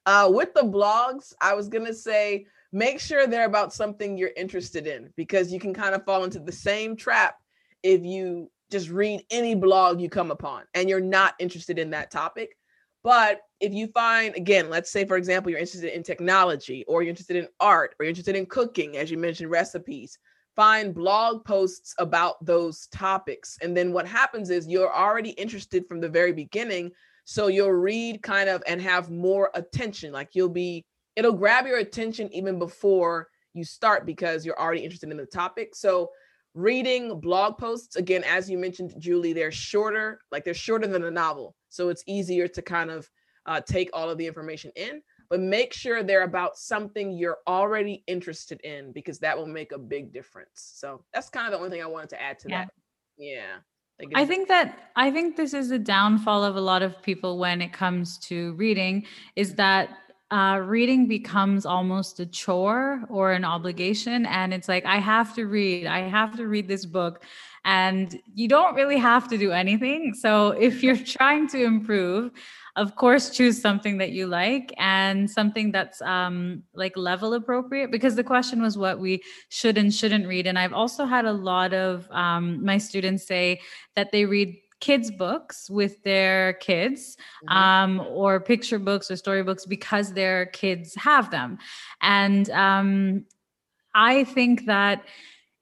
Uh, 0.05 0.29
with 0.33 0.53
the 0.53 0.63
blogs, 0.63 1.33
I 1.39 1.53
was 1.53 1.69
gonna 1.69 1.93
say 1.93 2.47
make 2.71 2.99
sure 2.99 3.27
they're 3.27 3.45
about 3.45 3.71
something 3.71 4.17
you're 4.17 4.31
interested 4.35 4.87
in 4.87 5.13
because 5.15 5.53
you 5.53 5.59
can 5.59 5.73
kind 5.73 5.93
of 5.93 6.03
fall 6.03 6.23
into 6.23 6.39
the 6.39 6.51
same 6.51 6.95
trap 6.95 7.35
if 7.83 8.03
you 8.03 8.49
just 8.71 8.89
read 8.89 9.23
any 9.29 9.53
blog 9.53 10.01
you 10.01 10.09
come 10.09 10.31
upon 10.31 10.63
and 10.73 10.89
you're 10.89 10.99
not 10.99 11.35
interested 11.39 11.77
in 11.77 11.91
that 11.91 12.09
topic. 12.09 12.57
But 13.03 13.41
if 13.63 13.73
you 13.73 13.87
find, 13.87 14.35
again, 14.35 14.69
let's 14.69 14.91
say, 14.91 15.05
for 15.05 15.15
example, 15.15 15.49
you're 15.49 15.59
interested 15.59 15.95
in 15.95 16.03
technology 16.03 16.83
or 16.85 17.01
you're 17.01 17.11
interested 17.11 17.37
in 17.37 17.47
art 17.61 17.95
or 17.97 18.03
you're 18.03 18.09
interested 18.09 18.35
in 18.35 18.45
cooking, 18.45 18.97
as 18.97 19.09
you 19.09 19.17
mentioned, 19.17 19.49
recipes, 19.49 20.17
find 20.53 20.93
blog 20.93 21.45
posts 21.45 21.95
about 21.97 22.43
those 22.45 22.87
topics. 22.87 23.57
And 23.61 23.75
then 23.75 23.93
what 23.93 24.05
happens 24.05 24.49
is 24.49 24.67
you're 24.67 24.93
already 24.93 25.29
interested 25.29 25.87
from 25.87 26.01
the 26.01 26.09
very 26.09 26.33
beginning. 26.33 26.91
So 27.23 27.47
you'll 27.47 27.71
read 27.71 28.21
kind 28.21 28.49
of 28.49 28.61
and 28.67 28.81
have 28.81 29.09
more 29.09 29.49
attention. 29.53 30.11
Like 30.11 30.31
you'll 30.33 30.49
be, 30.49 30.83
it'll 31.15 31.31
grab 31.31 31.65
your 31.65 31.77
attention 31.77 32.27
even 32.33 32.59
before 32.59 33.29
you 33.53 33.63
start 33.63 34.05
because 34.05 34.45
you're 34.45 34.59
already 34.59 34.83
interested 34.83 35.09
in 35.09 35.15
the 35.15 35.25
topic. 35.25 35.73
So 35.73 36.11
reading 36.53 37.17
blog 37.21 37.57
posts, 37.57 37.95
again, 37.95 38.25
as 38.25 38.49
you 38.49 38.57
mentioned, 38.57 38.93
Julie, 38.99 39.31
they're 39.31 39.53
shorter, 39.53 40.19
like 40.33 40.43
they're 40.43 40.53
shorter 40.53 40.85
than 40.85 41.05
a 41.05 41.11
novel. 41.11 41.55
So 41.69 41.87
it's 41.87 42.03
easier 42.07 42.49
to 42.49 42.61
kind 42.61 42.91
of 42.91 43.09
uh, 43.45 43.61
take 43.61 43.89
all 43.93 44.09
of 44.09 44.17
the 44.17 44.27
information 44.27 44.71
in, 44.75 45.01
but 45.29 45.39
make 45.39 45.73
sure 45.73 46.03
they're 46.03 46.23
about 46.23 46.57
something 46.57 47.11
you're 47.11 47.39
already 47.47 48.03
interested 48.07 48.61
in 48.61 48.91
because 48.91 49.19
that 49.19 49.37
will 49.37 49.47
make 49.47 49.71
a 49.71 49.77
big 49.77 50.13
difference. 50.13 50.71
So 50.75 51.03
that's 51.13 51.29
kind 51.29 51.47
of 51.47 51.51
the 51.51 51.57
only 51.57 51.69
thing 51.69 51.81
I 51.81 51.87
wanted 51.87 52.09
to 52.11 52.21
add 52.21 52.39
to 52.39 52.49
yeah. 52.49 52.65
that. 52.65 52.73
Yeah. 53.17 53.55
I 54.15 54.25
think 54.25 54.47
that 54.47 54.91
I 54.95 55.11
think 55.11 55.37
this 55.37 55.53
is 55.53 55.71
a 55.71 55.77
downfall 55.77 56.43
of 56.43 56.55
a 56.55 56.61
lot 56.61 56.81
of 56.81 57.01
people 57.03 57.37
when 57.37 57.61
it 57.61 57.71
comes 57.71 58.17
to 58.19 58.53
reading 58.53 59.05
is 59.35 59.53
that 59.55 59.89
uh, 60.33 60.57
reading 60.57 61.07
becomes 61.07 61.63
almost 61.63 62.19
a 62.19 62.25
chore 62.25 63.03
or 63.07 63.33
an 63.33 63.45
obligation. 63.45 64.25
And 64.25 64.51
it's 64.51 64.67
like, 64.67 64.83
I 64.83 64.97
have 64.97 65.35
to 65.35 65.45
read, 65.45 65.85
I 65.85 65.99
have 66.09 66.35
to 66.37 66.47
read 66.47 66.67
this 66.67 66.87
book. 66.87 67.23
And 67.65 68.19
you 68.33 68.47
don't 68.47 68.75
really 68.75 68.97
have 68.97 69.27
to 69.29 69.37
do 69.37 69.51
anything. 69.51 70.13
So 70.13 70.49
if 70.49 70.83
you're 70.83 70.97
trying 71.17 71.47
to 71.49 71.63
improve, 71.63 72.31
of 72.75 72.95
course, 72.95 73.29
choose 73.29 73.61
something 73.61 73.99
that 73.99 74.11
you 74.11 74.25
like 74.25 74.73
and 74.77 75.29
something 75.29 75.71
that's 75.71 76.01
um, 76.01 76.63
like 76.73 76.97
level 76.97 77.33
appropriate 77.35 77.91
because 77.91 78.15
the 78.15 78.23
question 78.23 78.61
was 78.61 78.77
what 78.77 78.99
we 78.99 79.21
should 79.49 79.77
and 79.77 79.93
shouldn't 79.93 80.27
read. 80.27 80.47
And 80.47 80.57
I've 80.57 80.73
also 80.73 81.05
had 81.05 81.25
a 81.25 81.33
lot 81.33 81.73
of 81.73 82.07
um, 82.11 82.63
my 82.65 82.79
students 82.79 83.27
say 83.27 83.61
that 83.95 84.11
they 84.11 84.25
read 84.25 84.57
kids 84.83 85.09
books 85.11 85.69
with 85.69 86.03
their 86.03 86.53
kids 86.53 87.15
mm-hmm. 87.45 87.57
um, 87.57 87.99
or 88.01 88.41
picture 88.41 88.79
books 88.79 89.09
or 89.09 89.15
storybooks 89.15 89.65
because 89.65 90.11
their 90.11 90.47
kids 90.47 90.93
have 90.95 91.31
them 91.31 91.57
and 92.01 92.49
um, 92.49 93.23
i 93.95 94.25
think 94.25 94.65
that 94.65 95.05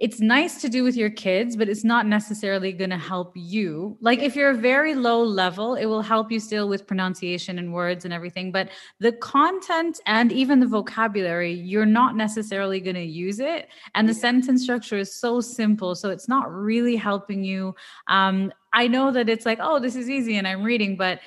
it's 0.02 0.20
nice 0.20 0.60
to 0.60 0.68
do 0.68 0.84
with 0.84 0.96
your 0.96 1.12
kids, 1.12 1.56
but 1.56 1.70
it's 1.70 1.84
not 1.84 2.08
necessarily 2.08 2.74
going 2.74 2.90
to 2.90 2.98
help 2.98 3.34
you. 3.36 3.96
Like 4.02 4.18
if 4.18 4.36
you're 4.36 4.50
a 4.50 4.56
very 4.56 4.96
low 4.96 5.22
level, 5.22 5.76
it 5.76 5.86
will 5.86 6.02
help 6.02 6.32
you 6.32 6.40
still 6.40 6.68
with 6.68 6.88
pronunciation 6.88 7.60
and 7.60 7.72
words 7.72 8.04
and 8.04 8.12
everything. 8.12 8.52
But 8.52 8.70
the 9.00 9.12
content 9.12 10.00
and 10.08 10.32
even 10.32 10.60
the 10.60 10.66
vocabulary, 10.66 11.54
you're 11.54 11.86
not 11.86 12.16
necessarily 12.16 12.80
going 12.80 12.96
to 12.96 13.04
use 13.04 13.40
it. 13.40 13.68
And 13.94 14.10
the 14.10 14.16
sentence 14.16 14.64
structure 14.64 14.98
is 14.98 15.14
so 15.14 15.40
simple. 15.40 15.94
So 15.94 16.10
it's 16.10 16.28
not 16.28 16.52
really 16.52 16.96
helping 16.96 17.44
you. 17.44 17.76
Um, 18.08 18.52
I 18.74 18.88
know 18.88 19.12
that 19.12 19.30
it's 19.30 19.46
like, 19.46 19.60
oh, 19.62 19.80
this 19.80 19.96
is 19.96 20.10
easy 20.10 20.36
and 20.38 20.48
I'm 20.48 20.64
reading, 20.64 20.98
but 20.98 21.20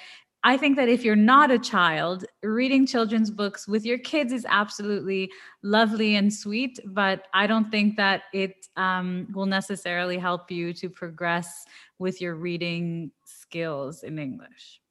I 0.47 0.59
think 0.59 0.77
that 0.77 0.91
if 0.91 1.07
you're 1.07 1.17
not 1.17 1.51
a 1.51 1.59
child, 1.59 2.27
reading 2.43 2.87
children's 2.87 3.31
books 3.31 3.67
with 3.67 3.87
your 3.87 3.97
kids 3.97 4.31
is 4.31 4.45
absolutely 4.47 5.33
lovely 5.63 6.17
and 6.17 6.31
sweet, 6.31 6.79
but 6.85 7.29
I 7.33 7.47
don't 7.47 7.71
think 7.71 7.97
that 7.97 8.25
it 8.35 8.69
um, 8.77 9.27
will 9.33 9.47
necessarily 9.47 10.19
help 10.19 10.51
you 10.51 10.75
to 10.75 10.91
progress 10.91 11.65
with 11.99 12.21
your 12.21 12.35
reading 12.35 13.11
skills 13.25 14.03
in 14.03 14.19
English. 14.19 14.83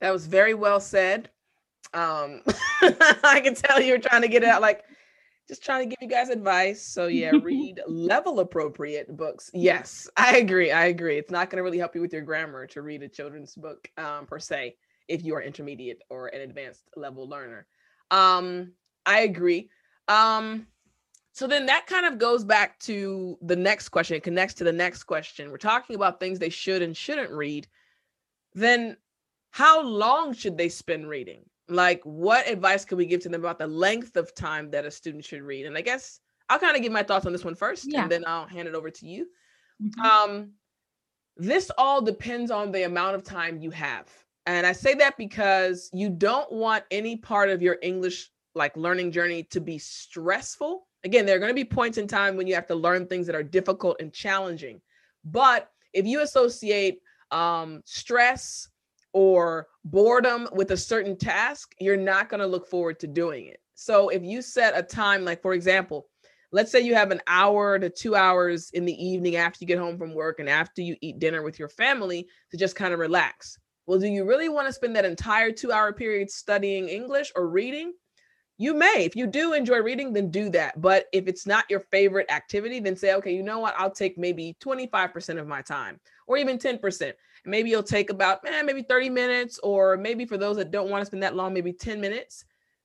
That 0.00 0.12
was 0.12 0.26
very 0.26 0.54
well 0.54 0.78
said. 0.78 1.30
Um, 1.92 2.42
I 2.80 3.40
can 3.42 3.56
tell 3.56 3.80
you're 3.80 3.98
trying 3.98 4.22
to 4.22 4.28
get 4.28 4.44
it 4.44 4.48
out 4.48 4.62
like 4.62 4.84
just 5.48 5.64
trying 5.64 5.80
to 5.80 5.86
give 5.86 5.98
you 6.00 6.08
guys 6.08 6.28
advice. 6.28 6.80
So 6.80 7.08
yeah, 7.08 7.32
read 7.42 7.80
level 7.88 8.38
appropriate 8.38 9.16
books. 9.16 9.50
Yes, 9.52 10.08
I 10.16 10.36
agree. 10.36 10.70
I 10.70 10.86
agree. 10.86 11.18
It's 11.18 11.32
not 11.32 11.50
going 11.50 11.56
to 11.56 11.64
really 11.64 11.78
help 11.78 11.96
you 11.96 12.00
with 12.00 12.12
your 12.12 12.22
grammar 12.22 12.68
to 12.68 12.82
read 12.82 13.02
a 13.02 13.08
children's 13.08 13.56
book 13.56 13.90
um, 13.98 14.26
per 14.26 14.38
se 14.38 14.76
if 15.10 15.24
you 15.24 15.34
are 15.34 15.42
intermediate 15.42 16.02
or 16.08 16.28
an 16.28 16.40
advanced 16.40 16.88
level 16.96 17.28
learner. 17.28 17.66
Um, 18.10 18.72
I 19.04 19.20
agree. 19.20 19.68
Um, 20.08 20.66
so 21.32 21.46
then 21.46 21.66
that 21.66 21.86
kind 21.86 22.06
of 22.06 22.18
goes 22.18 22.44
back 22.44 22.78
to 22.80 23.36
the 23.42 23.56
next 23.56 23.88
question. 23.90 24.16
It 24.16 24.22
connects 24.22 24.54
to 24.54 24.64
the 24.64 24.72
next 24.72 25.04
question. 25.04 25.50
We're 25.50 25.58
talking 25.58 25.96
about 25.96 26.20
things 26.20 26.38
they 26.38 26.48
should 26.48 26.82
and 26.82 26.96
shouldn't 26.96 27.30
read. 27.30 27.66
Then 28.54 28.96
how 29.50 29.82
long 29.82 30.32
should 30.32 30.56
they 30.56 30.68
spend 30.68 31.08
reading? 31.08 31.44
Like, 31.68 32.02
what 32.04 32.48
advice 32.48 32.84
could 32.84 32.98
we 32.98 33.06
give 33.06 33.20
to 33.22 33.28
them 33.28 33.40
about 33.40 33.58
the 33.58 33.66
length 33.66 34.16
of 34.16 34.34
time 34.34 34.70
that 34.70 34.84
a 34.84 34.90
student 34.90 35.24
should 35.24 35.42
read? 35.42 35.66
And 35.66 35.76
I 35.76 35.82
guess 35.82 36.20
I'll 36.48 36.58
kind 36.58 36.76
of 36.76 36.82
give 36.82 36.92
my 36.92 37.02
thoughts 37.02 37.26
on 37.26 37.32
this 37.32 37.44
one 37.44 37.54
first, 37.54 37.86
yeah. 37.88 38.02
and 38.02 38.10
then 38.10 38.24
I'll 38.26 38.46
hand 38.46 38.66
it 38.66 38.74
over 38.74 38.90
to 38.90 39.06
you. 39.06 39.28
Mm-hmm. 39.82 40.00
Um, 40.00 40.50
this 41.36 41.70
all 41.78 42.02
depends 42.02 42.50
on 42.50 42.72
the 42.72 42.82
amount 42.82 43.14
of 43.14 43.24
time 43.24 43.58
you 43.58 43.70
have. 43.70 44.08
And 44.46 44.66
I 44.66 44.72
say 44.72 44.94
that 44.94 45.16
because 45.16 45.90
you 45.92 46.10
don't 46.10 46.50
want 46.50 46.84
any 46.90 47.16
part 47.16 47.50
of 47.50 47.62
your 47.62 47.78
English 47.82 48.30
like 48.54 48.76
learning 48.76 49.12
journey 49.12 49.44
to 49.44 49.60
be 49.60 49.78
stressful. 49.78 50.86
Again, 51.04 51.24
there 51.24 51.36
are 51.36 51.38
going 51.38 51.50
to 51.50 51.54
be 51.54 51.64
points 51.64 51.98
in 51.98 52.06
time 52.06 52.36
when 52.36 52.46
you 52.46 52.54
have 52.54 52.66
to 52.66 52.74
learn 52.74 53.06
things 53.06 53.26
that 53.26 53.36
are 53.36 53.42
difficult 53.42 53.96
and 54.00 54.12
challenging. 54.12 54.80
But 55.24 55.70
if 55.92 56.06
you 56.06 56.22
associate 56.22 57.00
um, 57.30 57.82
stress 57.84 58.68
or 59.12 59.68
boredom 59.84 60.48
with 60.52 60.72
a 60.72 60.76
certain 60.76 61.16
task, 61.16 61.74
you're 61.80 61.96
not 61.96 62.28
going 62.28 62.40
to 62.40 62.46
look 62.46 62.68
forward 62.68 62.98
to 63.00 63.06
doing 63.06 63.46
it. 63.46 63.60
So 63.74 64.08
if 64.08 64.22
you 64.22 64.42
set 64.42 64.76
a 64.76 64.82
time, 64.82 65.24
like 65.24 65.42
for 65.42 65.54
example, 65.54 66.06
let's 66.52 66.70
say 66.70 66.80
you 66.80 66.94
have 66.94 67.10
an 67.12 67.22
hour 67.26 67.78
to 67.78 67.88
two 67.88 68.14
hours 68.14 68.70
in 68.72 68.84
the 68.84 69.04
evening 69.04 69.36
after 69.36 69.58
you 69.60 69.66
get 69.66 69.78
home 69.78 69.96
from 69.96 70.14
work 70.14 70.40
and 70.40 70.48
after 70.48 70.82
you 70.82 70.96
eat 71.00 71.18
dinner 71.18 71.42
with 71.42 71.58
your 71.58 71.68
family 71.68 72.26
to 72.50 72.56
just 72.56 72.76
kind 72.76 72.92
of 72.92 73.00
relax. 73.00 73.58
Well, 73.90 73.98
do 73.98 74.06
you 74.06 74.24
really 74.24 74.48
want 74.48 74.68
to 74.68 74.72
spend 74.72 74.94
that 74.94 75.04
entire 75.04 75.50
two 75.50 75.72
hour 75.72 75.92
period 75.92 76.30
studying 76.30 76.88
English 76.88 77.32
or 77.34 77.48
reading? 77.48 77.92
You 78.56 78.72
may. 78.72 79.02
If 79.04 79.16
you 79.16 79.26
do 79.26 79.52
enjoy 79.52 79.78
reading, 79.78 80.12
then 80.12 80.30
do 80.30 80.48
that. 80.50 80.80
But 80.80 81.06
if 81.12 81.26
it's 81.26 81.44
not 81.44 81.68
your 81.68 81.80
favorite 81.80 82.30
activity, 82.30 82.78
then 82.78 82.94
say, 82.94 83.14
okay, 83.14 83.34
you 83.34 83.42
know 83.42 83.58
what? 83.58 83.74
I'll 83.76 83.90
take 83.90 84.16
maybe 84.16 84.56
25% 84.64 85.40
of 85.40 85.48
my 85.48 85.60
time 85.60 85.98
or 86.28 86.36
even 86.36 86.56
10%. 86.56 87.12
Maybe 87.44 87.70
you'll 87.70 87.82
take 87.82 88.10
about 88.10 88.46
eh, 88.46 88.62
maybe 88.62 88.82
30 88.82 89.10
minutes, 89.10 89.58
or 89.60 89.96
maybe 89.96 90.24
for 90.24 90.38
those 90.38 90.56
that 90.58 90.70
don't 90.70 90.88
want 90.88 91.02
to 91.02 91.06
spend 91.06 91.24
that 91.24 91.34
long, 91.34 91.52
maybe 91.52 91.72
10 91.72 92.00
minutes. 92.00 92.44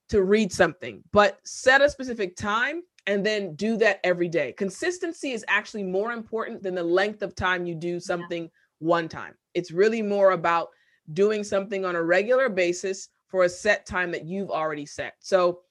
to 0.09 0.23
read 0.23 0.51
something, 0.51 1.03
but 1.11 1.37
set 1.45 1.81
a 1.81 1.89
specific 1.89 2.35
time 2.35 2.81
and 3.05 3.23
then 3.23 3.53
do 3.53 3.77
that 3.77 3.99
every 4.03 4.27
day. 4.27 4.53
Consistency 4.53 5.33
is 5.33 5.45
actually 5.47 5.83
more 5.83 6.13
important 6.13 6.63
than 6.63 6.73
the 6.73 6.83
length 6.83 7.21
of 7.21 7.35
time 7.35 7.67
you 7.67 7.75
do 7.75 7.99
something 7.99 8.43
yeah. 8.45 8.49
one 8.79 9.07
time. 9.07 9.35
It's 9.53 9.69
really 9.69 10.01
more 10.01 10.31
about 10.31 10.69
doing 11.13 11.43
something 11.43 11.85
on 11.85 11.95
a 11.95 12.03
regular 12.03 12.49
basis 12.49 13.09
for 13.27 13.43
a 13.43 13.49
set 13.49 13.85
time 13.85 14.11
that 14.11 14.25
you've 14.25 14.51
already 14.51 14.85
set. 14.85 15.15
So, 15.19 15.61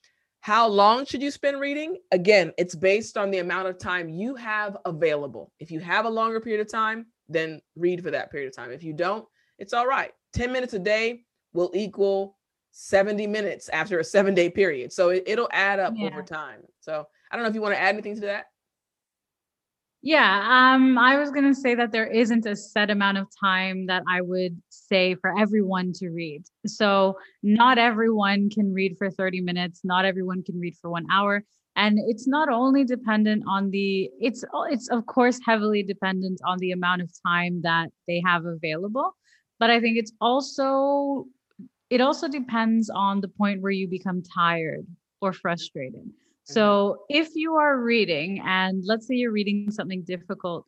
how 0.40 0.68
long 0.68 1.06
should 1.06 1.22
you 1.22 1.30
spend 1.30 1.58
reading? 1.58 1.96
Again, 2.12 2.52
it's 2.58 2.74
based 2.74 3.16
on 3.16 3.30
the 3.30 3.38
amount 3.38 3.66
of 3.66 3.78
time 3.78 4.10
you 4.10 4.34
have 4.34 4.76
available. 4.84 5.50
If 5.58 5.70
you 5.70 5.80
have 5.80 6.04
a 6.04 6.10
longer 6.10 6.38
period 6.38 6.60
of 6.60 6.70
time, 6.70 7.06
then 7.30 7.62
read 7.76 8.02
for 8.02 8.10
that 8.10 8.30
period 8.30 8.48
of 8.48 8.54
time. 8.54 8.70
If 8.70 8.82
you 8.82 8.92
don't, 8.92 9.26
it's 9.58 9.72
all 9.72 9.86
right. 9.86 10.12
10 10.34 10.52
minutes 10.52 10.74
a 10.74 10.78
day 10.78 11.22
will 11.54 11.70
equal 11.72 12.36
70 12.72 13.26
minutes 13.28 13.68
after 13.70 14.00
a 14.00 14.04
seven 14.04 14.34
day 14.34 14.50
period. 14.50 14.92
So 14.92 15.10
it, 15.10 15.38
will 15.38 15.48
add 15.52 15.78
up 15.78 15.94
yeah. 15.96 16.08
over 16.08 16.22
time. 16.22 16.60
So 16.80 17.06
I 17.30 17.36
don't 17.36 17.44
know 17.44 17.48
if 17.48 17.54
you 17.54 17.62
want 17.62 17.74
to 17.74 17.80
add 17.80 17.94
anything 17.94 18.16
to 18.16 18.20
that. 18.22 18.46
Yeah, 20.06 20.74
um, 20.74 20.98
I 20.98 21.16
was 21.18 21.30
going 21.30 21.46
to 21.46 21.58
say 21.58 21.74
that 21.76 21.90
there 21.90 22.06
isn't 22.06 22.44
a 22.44 22.54
set 22.54 22.90
amount 22.90 23.16
of 23.16 23.26
time 23.40 23.86
that 23.86 24.02
I 24.06 24.20
would 24.20 24.60
say 24.68 25.14
for 25.14 25.32
everyone 25.38 25.94
to 25.94 26.10
read. 26.10 26.42
So, 26.66 27.16
not 27.42 27.78
everyone 27.78 28.50
can 28.50 28.74
read 28.74 28.98
for 28.98 29.10
30 29.10 29.40
minutes, 29.40 29.80
not 29.82 30.04
everyone 30.04 30.42
can 30.42 30.60
read 30.60 30.76
for 30.76 30.90
one 30.90 31.06
hour. 31.10 31.42
And 31.74 31.98
it's 32.06 32.28
not 32.28 32.50
only 32.50 32.84
dependent 32.84 33.44
on 33.48 33.70
the, 33.70 34.10
it's, 34.20 34.44
it's 34.70 34.88
of 34.90 35.06
course 35.06 35.40
heavily 35.42 35.82
dependent 35.82 36.38
on 36.46 36.58
the 36.58 36.72
amount 36.72 37.00
of 37.00 37.10
time 37.26 37.62
that 37.62 37.88
they 38.06 38.22
have 38.26 38.44
available. 38.44 39.16
But 39.58 39.70
I 39.70 39.80
think 39.80 39.96
it's 39.96 40.12
also, 40.20 41.24
it 41.88 42.02
also 42.02 42.28
depends 42.28 42.90
on 42.90 43.22
the 43.22 43.28
point 43.28 43.62
where 43.62 43.72
you 43.72 43.88
become 43.88 44.22
tired 44.22 44.86
or 45.22 45.32
frustrated. 45.32 46.10
Mm-hmm. 46.44 46.52
So 46.52 47.04
if 47.08 47.30
you 47.34 47.56
are 47.56 47.80
reading, 47.80 48.40
and 48.44 48.82
let's 48.86 49.06
say 49.06 49.14
you're 49.14 49.32
reading 49.32 49.70
something 49.70 50.02
difficult, 50.02 50.66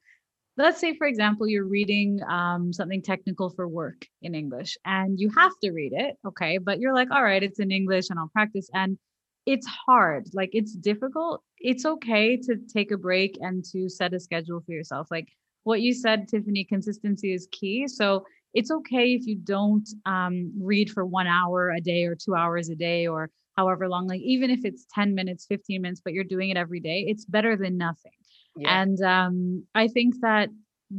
let's 0.57 0.81
say, 0.81 0.97
for 0.97 1.07
example, 1.07 1.47
you're 1.47 1.67
reading 1.67 2.21
um, 2.29 2.73
something 2.73 3.03
technical 3.03 3.51
for 3.51 3.69
work 3.69 4.07
in 4.23 4.35
English 4.35 4.77
and 4.85 5.21
you 5.21 5.31
have 5.37 5.53
to 5.63 5.71
read 5.71 5.93
it, 5.95 6.17
okay, 6.27 6.59
but 6.59 6.81
you're 6.81 6.95
like, 6.95 7.11
all 7.11 7.23
right, 7.23 7.43
it's 7.43 7.61
in 7.61 7.71
English 7.71 8.09
and 8.11 8.19
I'll 8.19 8.31
practice. 8.33 8.69
And 8.73 8.99
it's 9.45 9.67
hard, 9.67 10.29
like 10.33 10.51
it's 10.55 10.73
difficult. 10.73 11.43
It's 11.59 11.85
okay 11.85 12.37
to 12.39 12.57
take 12.57 12.91
a 12.91 12.97
break 12.97 13.39
and 13.41 13.65
to 13.67 13.89
set 13.89 14.15
a 14.15 14.21
schedule 14.21 14.61
for 14.65 14.73
yourself. 14.73 15.09
Like 15.11 15.29
what 15.65 15.83
you 15.83 15.93
said, 15.93 16.29
Tiffani, 16.29 16.67
consistency 16.67 17.33
is 17.33 17.49
key. 17.53 17.87
So 17.87 18.25
it's 18.55 18.71
okay 18.71 19.13
if 19.13 19.27
you 19.27 19.37
don't 19.37 19.87
um, 20.07 20.53
read 20.59 20.91
for 20.91 21.05
one 21.05 21.27
hour 21.27 21.71
a 21.71 21.81
day 21.81 22.05
or 22.05 22.15
two 22.15 22.35
hours 22.35 22.71
a 22.71 22.75
day 22.75 23.07
or 23.07 23.31
however 23.57 23.89
long 23.89 24.07
like 24.07 24.21
even 24.21 24.51
if 24.51 24.65
it's 24.65 24.87
10 24.95 25.15
minutes 25.15 25.47
15 25.47 25.81
minutes 25.83 26.01
but 26.05 26.13
you're 26.13 26.25
doing 26.25 26.51
it 26.51 26.57
every 26.57 26.81
day 26.81 27.05
it's 27.09 27.25
better 27.25 27.57
than 27.57 27.77
nothing 27.77 28.13
yeah. 28.57 28.83
and 28.83 29.01
um, 29.03 29.65
i 29.75 29.89
think 29.89 30.15
that 30.21 30.49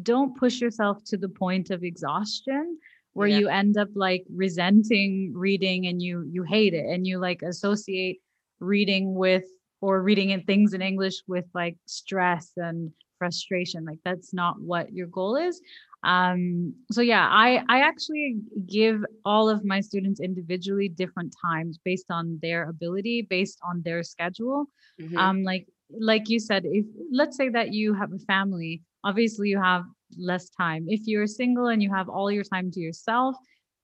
don't 0.04 0.38
push 0.38 0.60
yourself 0.60 0.98
to 1.06 1.18
the 1.18 1.30
point 1.30 1.70
of 1.70 1.84
exhaustion 1.84 2.78
where 3.14 3.28
yeah. 3.28 3.40
you 3.40 3.48
end 3.48 3.78
up 3.78 3.90
like 3.96 4.24
resenting 4.34 5.34
reading 5.36 5.88
and 5.88 6.02
you 6.02 6.24
you 6.30 6.44
hate 6.44 6.74
it 6.74 6.86
and 6.86 7.08
you 7.08 7.20
like 7.20 7.42
associate 7.42 8.20
reading 8.60 9.16
with 9.16 9.46
or 9.82 10.02
reading 10.02 10.32
in 10.32 10.44
things 10.44 10.74
in 10.74 10.82
english 10.82 11.24
with 11.28 11.46
like 11.54 11.78
stress 11.86 12.52
and 12.58 12.92
frustration 13.18 13.86
like 13.86 14.00
that's 14.04 14.34
not 14.34 14.60
what 14.62 14.94
your 14.94 15.08
goal 15.08 15.36
is 15.36 15.62
um 16.08 16.74
so 16.90 17.02
yeah 17.02 17.28
i 17.30 17.62
i 17.68 17.82
actually 17.82 18.38
give 18.66 19.04
all 19.26 19.50
of 19.50 19.66
my 19.66 19.82
students 19.82 20.22
individually 20.22 20.88
different 20.88 21.36
times 21.46 21.78
based 21.84 22.10
on 22.10 22.40
their 22.42 22.70
ability 22.70 23.28
based 23.30 23.60
on 23.70 23.82
their 23.84 24.02
schedule 24.02 24.66
mm-hmm. 25.00 25.18
um 25.18 25.44
like 25.44 25.68
like 26.00 26.30
you 26.30 26.40
said 26.40 26.64
if 26.66 26.86
let's 27.12 27.36
say 27.36 27.50
that 27.50 27.74
you 27.74 27.94
have 27.94 28.14
a 28.14 28.20
family 28.20 28.82
obviously 29.04 29.50
you 29.50 29.62
have 29.62 29.84
less 30.18 30.50
time 30.50 30.86
if 30.88 31.02
you're 31.06 31.28
single 31.28 31.68
and 31.68 31.84
you 31.84 31.94
have 31.94 32.08
all 32.08 32.32
your 32.32 32.44
time 32.44 32.72
to 32.72 32.80
yourself 32.80 33.36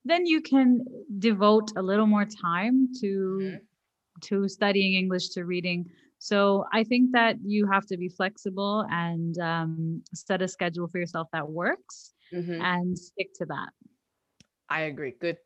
then 0.06 0.26
you 0.26 0.42
can 0.42 0.80
devote 1.20 1.72
a 1.76 1.82
little 1.82 2.08
more 2.08 2.26
time 2.26 2.88
to 3.02 3.40
mm-hmm. 3.42 3.56
to 4.22 4.48
studying 4.48 4.94
english 4.94 5.28
to 5.30 5.44
reading 5.44 5.86
so 6.20 6.64
I 6.72 6.86
think 6.86 7.12
that 7.12 7.36
you 7.44 7.68
have 7.68 7.86
to 7.88 7.98
be 7.98 8.08
flexible 8.08 8.86
and 8.90 9.38
um, 9.40 10.02
set 10.14 10.42
a 10.42 10.48
schedule 10.48 10.88
for 10.88 10.98
yourself 10.98 11.28
that 11.34 11.50
works 11.50 12.13
mm-hmm. 12.34 12.62
and 12.62 12.98
stick 12.98 13.34
to 13.36 13.46
that. 13.46 13.70
I 14.70 14.82
agree. 14.82 15.14
Good, 15.20 15.38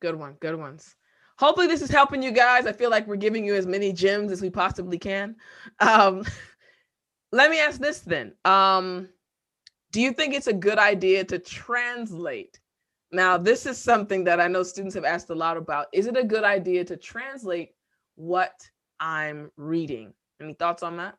good 0.00 0.14
one. 0.14 0.36
Good 0.40 0.56
ones. 0.56 0.94
Hopefully 1.38 1.66
this 1.66 1.82
is 1.82 1.90
helping 1.90 2.22
you 2.22 2.30
guys. 2.30 2.66
I 2.66 2.72
feel 2.72 2.90
like 2.90 3.06
we're 3.06 3.16
giving 3.16 3.44
you 3.44 3.54
as 3.54 3.66
many 3.66 3.92
gems 3.92 4.32
as 4.32 4.40
we 4.40 4.48
possibly 4.48 4.98
can. 4.98 5.36
Um, 5.80 6.24
let 7.32 7.50
me 7.50 7.60
ask 7.60 7.80
this 7.80 8.00
then. 8.00 8.32
Um, 8.44 9.08
do 9.92 10.00
you 10.00 10.12
think 10.12 10.34
it's 10.34 10.46
a 10.46 10.52
good 10.52 10.78
idea 10.78 11.24
to 11.24 11.38
translate? 11.38 12.58
Now, 13.12 13.38
this 13.38 13.66
is 13.66 13.78
something 13.78 14.24
that 14.24 14.40
I 14.40 14.48
know 14.48 14.62
students 14.62 14.94
have 14.94 15.04
asked 15.04 15.30
a 15.30 15.34
lot 15.34 15.56
about. 15.56 15.86
Is 15.92 16.06
it 16.06 16.16
a 16.16 16.24
good 16.24 16.44
idea 16.44 16.84
to 16.84 16.96
translate 16.96 17.70
what 18.16 18.52
I'm 18.98 19.50
reading? 19.56 20.12
Any 20.40 20.54
thoughts 20.54 20.82
on 20.82 20.96
that? 20.96 21.16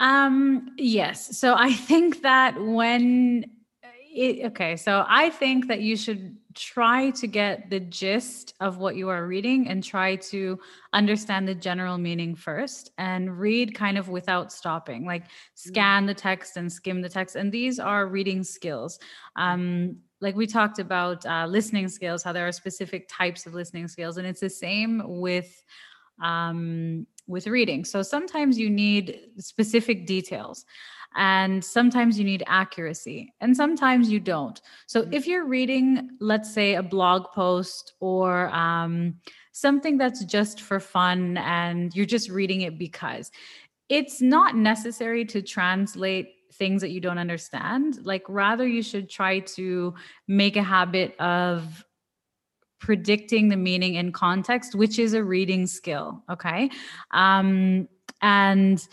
Um, 0.00 0.74
yes. 0.78 1.38
So 1.38 1.54
I 1.54 1.72
think 1.72 2.22
that 2.22 2.60
when 2.60 3.44
it, 4.12 4.46
okay, 4.46 4.76
so 4.76 5.04
I 5.08 5.30
think 5.30 5.68
that 5.68 5.80
you 5.80 5.96
should 5.96 6.36
try 6.54 7.10
to 7.10 7.26
get 7.28 7.70
the 7.70 7.78
gist 7.78 8.54
of 8.58 8.78
what 8.78 8.96
you 8.96 9.08
are 9.08 9.26
reading 9.26 9.68
and 9.68 9.84
try 9.84 10.16
to 10.16 10.58
understand 10.92 11.46
the 11.46 11.54
general 11.54 11.96
meaning 11.96 12.34
first 12.34 12.90
and 12.98 13.38
read 13.38 13.72
kind 13.74 13.96
of 13.96 14.08
without 14.08 14.52
stopping, 14.52 15.06
like 15.06 15.24
scan 15.54 16.06
the 16.06 16.14
text 16.14 16.56
and 16.56 16.72
skim 16.72 17.00
the 17.02 17.08
text. 17.08 17.36
And 17.36 17.52
these 17.52 17.78
are 17.78 18.08
reading 18.08 18.42
skills. 18.42 18.98
Um, 19.36 19.98
like 20.20 20.34
we 20.34 20.46
talked 20.46 20.80
about 20.80 21.24
uh, 21.24 21.46
listening 21.48 21.88
skills, 21.88 22.24
how 22.24 22.32
there 22.32 22.48
are 22.48 22.52
specific 22.52 23.08
types 23.08 23.46
of 23.46 23.54
listening 23.54 23.86
skills, 23.86 24.16
and 24.16 24.26
it's 24.26 24.40
the 24.40 24.50
same 24.50 25.02
with 25.06 25.62
um, 26.20 27.06
with 27.26 27.46
reading. 27.46 27.84
So 27.84 28.02
sometimes 28.02 28.58
you 28.58 28.68
need 28.68 29.20
specific 29.38 30.04
details 30.04 30.66
and 31.16 31.64
sometimes 31.64 32.18
you 32.18 32.24
need 32.24 32.42
accuracy 32.46 33.32
and 33.40 33.56
sometimes 33.56 34.10
you 34.10 34.20
don't. 34.20 34.60
So 34.86 35.02
mm-hmm. 35.02 35.12
if 35.12 35.26
you're 35.26 35.46
reading, 35.46 36.10
let's 36.20 36.52
say, 36.52 36.74
a 36.74 36.82
blog 36.82 37.32
post 37.32 37.94
or 38.00 38.48
um, 38.50 39.16
something 39.52 39.98
that's 39.98 40.24
just 40.24 40.60
for 40.60 40.80
fun 40.80 41.36
and 41.38 41.94
you're 41.94 42.06
just 42.06 42.30
reading 42.30 42.62
it 42.62 42.78
because 42.78 43.30
it's 43.88 44.20
not 44.20 44.56
necessary 44.56 45.24
to 45.26 45.42
translate 45.42 46.34
things 46.52 46.80
that 46.82 46.90
you 46.90 47.00
don't 47.00 47.18
understand. 47.18 48.04
Like, 48.04 48.22
rather, 48.28 48.66
you 48.66 48.82
should 48.82 49.10
try 49.10 49.40
to 49.40 49.94
make 50.28 50.56
a 50.56 50.62
habit 50.62 51.18
of 51.18 51.84
predicting 52.78 53.48
the 53.48 53.56
meaning 53.56 53.94
in 53.94 54.12
context, 54.12 54.74
which 54.74 54.98
is 54.98 55.12
a 55.12 55.22
reading 55.22 55.66
skill. 55.66 56.22
Okay. 56.30 56.70
Um, 57.10 57.88
and 58.22 58.86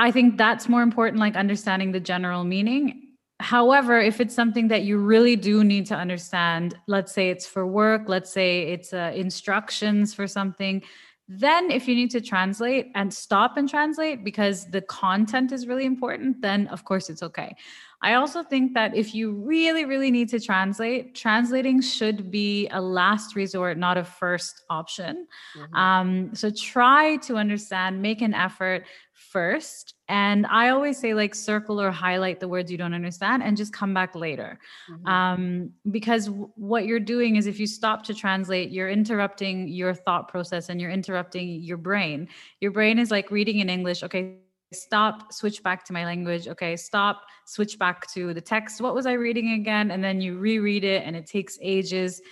I 0.00 0.10
think 0.10 0.38
that's 0.38 0.66
more 0.66 0.80
important, 0.80 1.20
like 1.20 1.36
understanding 1.36 1.92
the 1.92 2.00
general 2.00 2.42
meaning. 2.42 3.02
However, 3.38 4.00
if 4.00 4.18
it's 4.18 4.34
something 4.34 4.68
that 4.68 4.82
you 4.82 4.96
really 4.96 5.36
do 5.36 5.62
need 5.62 5.84
to 5.86 5.94
understand, 5.94 6.74
let's 6.86 7.12
say 7.12 7.28
it's 7.28 7.46
for 7.46 7.66
work, 7.66 8.02
let's 8.06 8.32
say 8.32 8.62
it's 8.72 8.94
uh, 8.94 9.12
instructions 9.14 10.14
for 10.14 10.26
something, 10.26 10.82
then 11.28 11.70
if 11.70 11.86
you 11.86 11.94
need 11.94 12.10
to 12.10 12.20
translate 12.20 12.90
and 12.94 13.12
stop 13.12 13.58
and 13.58 13.68
translate 13.68 14.24
because 14.24 14.70
the 14.70 14.80
content 14.80 15.52
is 15.52 15.66
really 15.66 15.84
important, 15.84 16.40
then 16.40 16.66
of 16.68 16.84
course 16.84 17.10
it's 17.10 17.22
okay. 17.22 17.54
I 18.02 18.14
also 18.14 18.42
think 18.42 18.72
that 18.74 18.96
if 18.96 19.14
you 19.14 19.32
really, 19.32 19.84
really 19.84 20.10
need 20.10 20.30
to 20.30 20.40
translate, 20.40 21.14
translating 21.14 21.82
should 21.82 22.30
be 22.30 22.66
a 22.68 22.80
last 22.80 23.36
resort, 23.36 23.76
not 23.76 23.98
a 23.98 24.04
first 24.04 24.62
option. 24.70 25.26
Mm-hmm. 25.56 25.74
Um, 25.76 26.34
so 26.34 26.50
try 26.50 27.16
to 27.18 27.36
understand, 27.36 28.00
make 28.00 28.22
an 28.22 28.32
effort 28.32 28.86
first. 29.30 29.94
And 30.08 30.46
I 30.46 30.70
always 30.70 30.98
say, 30.98 31.14
like, 31.14 31.34
circle 31.34 31.80
or 31.80 31.90
highlight 31.90 32.40
the 32.40 32.48
words 32.48 32.70
you 32.70 32.76
don't 32.76 32.94
understand 32.94 33.42
and 33.42 33.56
just 33.56 33.72
come 33.72 33.94
back 33.94 34.14
later. 34.14 34.58
Mm-hmm. 34.90 35.06
Um, 35.06 35.70
because 35.90 36.26
w- 36.26 36.50
what 36.56 36.86
you're 36.86 37.00
doing 37.00 37.36
is 37.36 37.46
if 37.46 37.60
you 37.60 37.66
stop 37.66 38.02
to 38.04 38.14
translate, 38.14 38.70
you're 38.70 38.90
interrupting 38.90 39.68
your 39.68 39.94
thought 39.94 40.28
process 40.28 40.68
and 40.68 40.80
you're 40.80 40.90
interrupting 40.90 41.62
your 41.62 41.76
brain. 41.76 42.28
Your 42.60 42.72
brain 42.72 42.98
is 42.98 43.10
like 43.10 43.30
reading 43.30 43.60
in 43.60 43.70
English, 43.70 44.02
okay 44.02 44.38
stop 44.72 45.32
switch 45.32 45.64
back 45.64 45.84
to 45.84 45.92
my 45.92 46.04
language 46.04 46.46
okay 46.46 46.76
stop 46.76 47.22
switch 47.44 47.76
back 47.76 48.08
to 48.12 48.32
the 48.32 48.40
text 48.40 48.80
what 48.80 48.94
was 48.94 49.04
i 49.04 49.12
reading 49.12 49.54
again 49.54 49.90
and 49.90 50.02
then 50.02 50.20
you 50.20 50.38
reread 50.38 50.84
it 50.84 51.02
and 51.04 51.16
it 51.16 51.26
takes 51.26 51.58
ages 51.60 52.22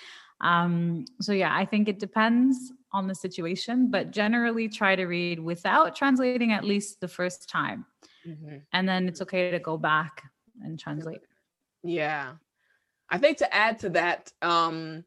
um, 0.41 1.05
so 1.21 1.33
yeah 1.33 1.53
i 1.53 1.65
think 1.65 1.89
it 1.89 1.99
depends 1.99 2.73
on 2.93 3.07
the 3.07 3.15
situation 3.15 3.91
but 3.91 4.11
generally 4.11 4.69
try 4.69 4.97
to 4.97 5.07
read 5.07 5.39
without 5.39 5.95
translating 5.95 6.53
at 6.53 6.65
least 6.65 7.01
the 7.01 7.09
first 7.09 7.49
time 7.49 7.85
mm-hmm. 8.27 8.57
and 8.73 8.89
then 8.89 9.07
it's 9.09 9.21
okay 9.21 9.51
to 9.51 9.59
go 9.59 9.77
back 9.77 10.23
and 10.63 10.79
translate 10.79 11.21
yeah 11.83 12.33
i 13.11 13.19
think 13.19 13.37
to 13.37 13.55
add 13.55 13.79
to 13.79 13.89
that 13.91 14.33
um 14.43 15.05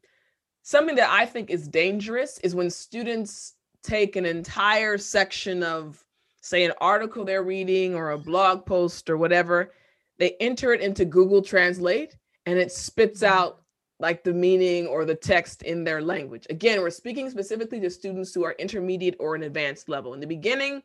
something 0.62 0.94
that 0.96 1.10
I 1.10 1.26
think 1.26 1.50
is 1.50 1.68
dangerous 1.68 2.38
is 2.38 2.54
when 2.54 2.70
students 2.70 3.54
take 3.82 4.16
an 4.16 4.24
entire 4.24 4.96
section 4.96 5.62
of, 5.62 6.02
say, 6.40 6.64
an 6.64 6.72
article 6.80 7.24
they're 7.24 7.42
reading 7.42 7.94
or 7.94 8.12
a 8.12 8.18
blog 8.18 8.64
post 8.64 9.10
or 9.10 9.16
whatever, 9.16 9.72
they 10.18 10.36
enter 10.40 10.72
it 10.72 10.80
into 10.80 11.04
Google 11.04 11.42
Translate 11.42 12.16
and 12.46 12.58
it 12.58 12.70
spits 12.72 13.22
mm-hmm. 13.22 13.34
out 13.34 13.61
like 14.02 14.24
the 14.24 14.34
meaning 14.34 14.88
or 14.88 15.04
the 15.04 15.14
text 15.14 15.62
in 15.62 15.84
their 15.84 16.02
language. 16.02 16.44
Again, 16.50 16.80
we're 16.80 16.90
speaking 16.90 17.30
specifically 17.30 17.78
to 17.80 17.88
students 17.88 18.34
who 18.34 18.44
are 18.44 18.56
intermediate 18.58 19.14
or 19.20 19.36
an 19.36 19.44
advanced 19.44 19.88
level. 19.88 20.12
In 20.12 20.18
the 20.18 20.26
beginning, 20.26 20.82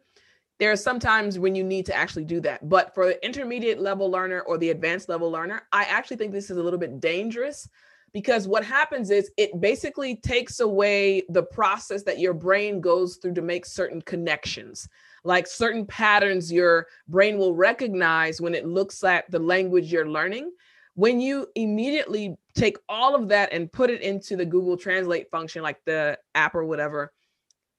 there 0.60 0.72
are 0.72 0.78
sometimes 0.78 1.40
when 1.40 1.56
you 1.56 1.64
need 1.64 1.88
to 1.88 1.96
actually 1.96 2.26
do 2.26 2.40
that. 2.42 2.70
But 2.70 2.94
for 2.94 3.08
the 3.08 3.26
intermediate 3.26 3.82
level 3.82 4.10
learner 4.10 4.42
or 4.42 4.60
the 4.60 4.70
advanced 4.70 5.10
level 5.10 5.32
learner, 5.32 5.64
I 5.72 5.86
actually 5.86 6.18
think 6.18 6.32
this 6.32 6.52
is 6.52 6.58
a 6.58 6.64
little 6.64 6.80
bit 6.80 7.00
dangerous 7.00 7.68
because 8.14 8.48
what 8.48 8.64
happens 8.64 9.10
is 9.10 9.32
it 9.36 9.60
basically 9.60 10.16
takes 10.18 10.60
away 10.60 11.24
the 11.30 11.44
process 11.44 12.04
that 12.04 12.20
your 12.20 12.36
brain 12.36 12.80
goes 12.80 13.16
through 13.18 13.34
to 13.34 13.42
make 13.42 13.66
certain 13.66 14.02
connections 14.04 14.88
like 15.24 15.46
certain 15.46 15.86
patterns 15.86 16.50
your 16.52 16.88
brain 17.10 17.38
will 17.38 17.54
recognize 17.54 18.40
when 18.40 18.56
it 18.56 18.66
looks 18.66 19.04
at 19.04 19.30
the 19.30 19.40
language 19.40 19.92
you're 19.92 20.08
learning 20.08 20.50
when 20.98 21.22
you 21.22 21.46
immediately 21.54 22.36
take 22.58 22.78
all 22.90 23.16
of 23.16 23.30
that 23.30 23.52
and 23.54 23.72
put 23.72 23.90
it 23.90 24.02
into 24.02 24.36
the 24.36 24.46
google 24.46 24.76
translate 24.76 25.30
function 25.30 25.62
like 25.62 25.84
the 25.86 26.18
app 26.36 26.56
or 26.56 26.66
whatever 26.66 27.14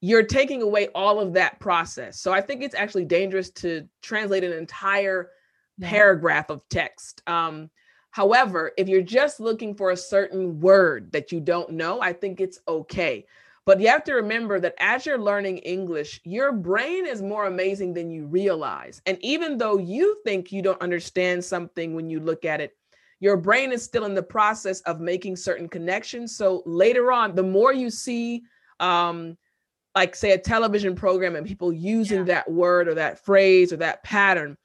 you're 0.01 0.23
taking 0.23 0.63
away 0.63 0.89
all 0.95 1.21
of 1.21 1.33
that 1.33 1.59
process 1.61 2.21
so 2.21 2.33
i 2.33 2.41
think 2.41 2.63
it's 2.63 2.75
actually 2.75 3.05
dangerous 3.05 3.51
to 3.51 3.87
translate 4.03 4.45
an 4.45 4.53
entire 4.53 5.31
paragraph 5.81 6.51
of 6.51 6.63
text 6.69 7.23
um, 7.29 7.71
However, 8.11 8.73
if 8.77 8.89
you're 8.89 9.03
just 9.03 9.39
looking 9.41 9.75
for 9.75 9.91
a 9.91 9.97
certain 9.97 10.61
word 10.61 11.13
that 11.13 11.31
you 11.31 11.41
don't 11.41 11.71
know, 11.71 12.01
I 12.01 12.13
think 12.13 12.41
it's 12.41 12.61
okay. 12.67 13.27
But 13.67 13.81
you 13.81 13.89
have 13.89 14.05
to 14.05 14.15
remember 14.15 14.59
that 14.61 14.75
as 14.79 15.05
you're 15.05 15.19
learning 15.19 15.59
English, 15.59 16.21
your 16.25 16.53
brain 16.53 17.07
is 17.07 17.21
more 17.21 17.45
amazing 17.47 17.93
than 17.93 18.11
you 18.11 18.27
realize. 18.27 19.03
And 19.05 19.19
even 19.21 19.59
though 19.59 19.77
you 19.77 20.17
think 20.25 20.51
you 20.51 20.63
don't 20.63 20.81
understand 20.81 21.45
something 21.45 21.95
when 21.95 22.09
you 22.09 22.19
look 22.19 22.47
at 22.47 22.63
it, 22.63 22.78
your 23.21 23.37
brain 23.37 23.73
is 23.73 23.83
still 23.83 24.05
in 24.05 24.15
the 24.15 24.23
process 24.23 24.81
of 24.83 25.01
making 25.01 25.37
certain 25.37 25.69
connections. 25.69 26.37
So 26.37 26.63
later 26.67 27.11
on, 27.11 27.35
the 27.35 27.43
more 27.43 27.73
you 27.73 27.91
see, 27.91 28.43
um, 28.81 29.37
like 29.95 30.15
say 30.15 30.33
a 30.33 30.39
television 30.39 30.95
program 30.95 31.35
and 31.35 31.47
people 31.47 31.73
using 31.73 32.19
yeah. 32.19 32.25
that 32.25 32.51
word 32.51 32.87
or 32.89 32.95
that 32.95 33.25
phrase 33.25 33.73
or 33.73 33.79
that 33.79 34.05
pattern, 34.05 34.57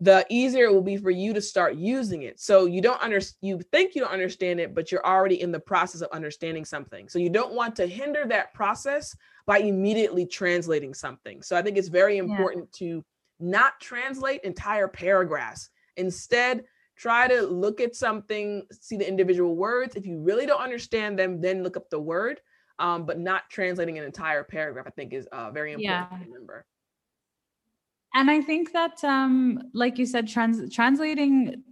the 0.00 0.26
easier 0.28 0.66
it 0.66 0.72
will 0.72 0.82
be 0.82 0.98
for 0.98 1.10
you 1.10 1.32
to 1.32 1.40
start 1.40 1.76
using 1.76 2.22
it. 2.22 2.38
So 2.38 2.66
you 2.66 2.82
don't 2.82 3.00
understand, 3.00 3.36
you 3.40 3.60
think 3.72 3.94
you 3.94 4.02
don't 4.02 4.12
understand 4.12 4.60
it, 4.60 4.74
but 4.74 4.92
you're 4.92 5.06
already 5.06 5.40
in 5.40 5.52
the 5.52 5.60
process 5.60 6.02
of 6.02 6.10
understanding 6.12 6.64
something. 6.64 7.08
So 7.08 7.18
you 7.18 7.30
don't 7.30 7.54
want 7.54 7.76
to 7.76 7.86
hinder 7.86 8.24
that 8.26 8.52
process 8.52 9.16
by 9.46 9.58
immediately 9.58 10.26
translating 10.26 10.92
something. 10.92 11.42
So 11.42 11.56
I 11.56 11.62
think 11.62 11.78
it's 11.78 11.88
very 11.88 12.18
important 12.18 12.68
yeah. 12.78 12.88
to 12.88 13.04
not 13.40 13.80
translate 13.80 14.42
entire 14.42 14.88
paragraphs. 14.88 15.70
Instead, 15.96 16.64
try 16.96 17.28
to 17.28 17.42
look 17.42 17.80
at 17.80 17.96
something, 17.96 18.66
see 18.72 18.96
the 18.96 19.08
individual 19.08 19.56
words. 19.56 19.96
If 19.96 20.06
you 20.06 20.20
really 20.20 20.46
don't 20.46 20.60
understand 20.60 21.18
them, 21.18 21.40
then 21.40 21.62
look 21.62 21.76
up 21.76 21.90
the 21.90 22.00
word. 22.00 22.40
Um, 22.80 23.06
but 23.06 23.20
not 23.20 23.42
translating 23.50 23.98
an 23.98 24.04
entire 24.04 24.42
paragraph, 24.42 24.86
I 24.88 24.90
think 24.90 25.12
is 25.12 25.28
uh, 25.30 25.52
very 25.52 25.74
important 25.74 26.08
yeah. 26.10 26.18
to 26.18 26.24
remember 26.24 26.66
and 28.14 28.30
i 28.30 28.40
think 28.40 28.72
that 28.72 29.02
um 29.04 29.58
like 29.74 29.98
you 29.98 30.06
said 30.06 30.26
trans- 30.26 30.72
translating 30.74 31.62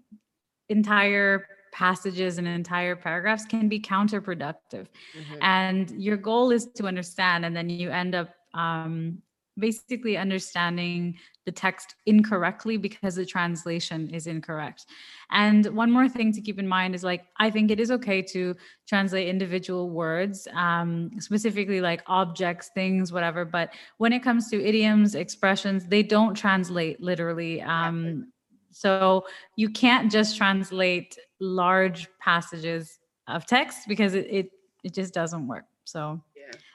entire 0.69 1.47
passages 1.73 2.39
and 2.39 2.47
entire 2.47 2.95
paragraphs 2.95 3.47
can 3.47 3.69
be 3.69 3.81
counterproductive 3.81 4.87
mm-hmm. 5.17 5.43
and 5.43 5.91
your 5.93 6.17
goal 6.17 6.51
is 6.51 6.67
to 6.67 6.87
understand 6.87 7.45
and 7.45 7.57
then 7.57 7.69
you 7.69 7.91
end 7.91 8.15
up 8.15 8.29
um, 8.55 9.19
basically 9.59 10.19
understanding 10.19 11.17
the 11.45 11.53
text 11.53 11.95
incorrectly 12.07 12.77
because 12.77 13.15
the 13.15 13.27
translation 13.27 14.09
is 14.11 14.27
incorrect. 14.27 14.87
And 15.31 15.67
one 15.67 15.91
more 15.91 16.09
thing 16.09 16.33
to 16.33 16.41
keep 16.41 16.59
in 16.59 16.69
mind 16.69 16.95
is 16.95 17.03
like, 17.03 17.25
I 17.39 17.51
think 17.51 17.71
it 17.71 17.81
is 17.81 17.91
okay 17.91 18.23
to 18.23 18.55
translate 18.87 19.29
individual 19.29 19.91
words, 19.91 20.47
um, 20.55 21.11
specifically 21.19 21.81
like 21.81 22.03
objects, 22.07 22.71
things, 22.75 23.13
whatever. 23.13 23.45
But 23.45 23.75
when 23.99 24.13
it 24.13 24.23
comes 24.23 24.51
to 24.51 24.63
idioms, 24.63 25.15
expressions, 25.15 25.87
they 25.87 26.03
don't 26.03 26.35
translate 26.35 27.01
literally. 27.01 27.61
Um, 27.63 28.33
so 28.71 29.27
you 29.57 29.69
can't 29.69 30.11
just 30.11 30.37
translate 30.37 31.17
large 31.41 32.09
passages 32.21 32.99
of 33.29 33.47
text 33.47 33.89
because 33.89 34.15
it, 34.15 34.27
it, 34.31 34.51
it 34.85 34.95
just 34.95 35.13
doesn't 35.13 35.47
work. 35.47 35.65
So 35.85 36.23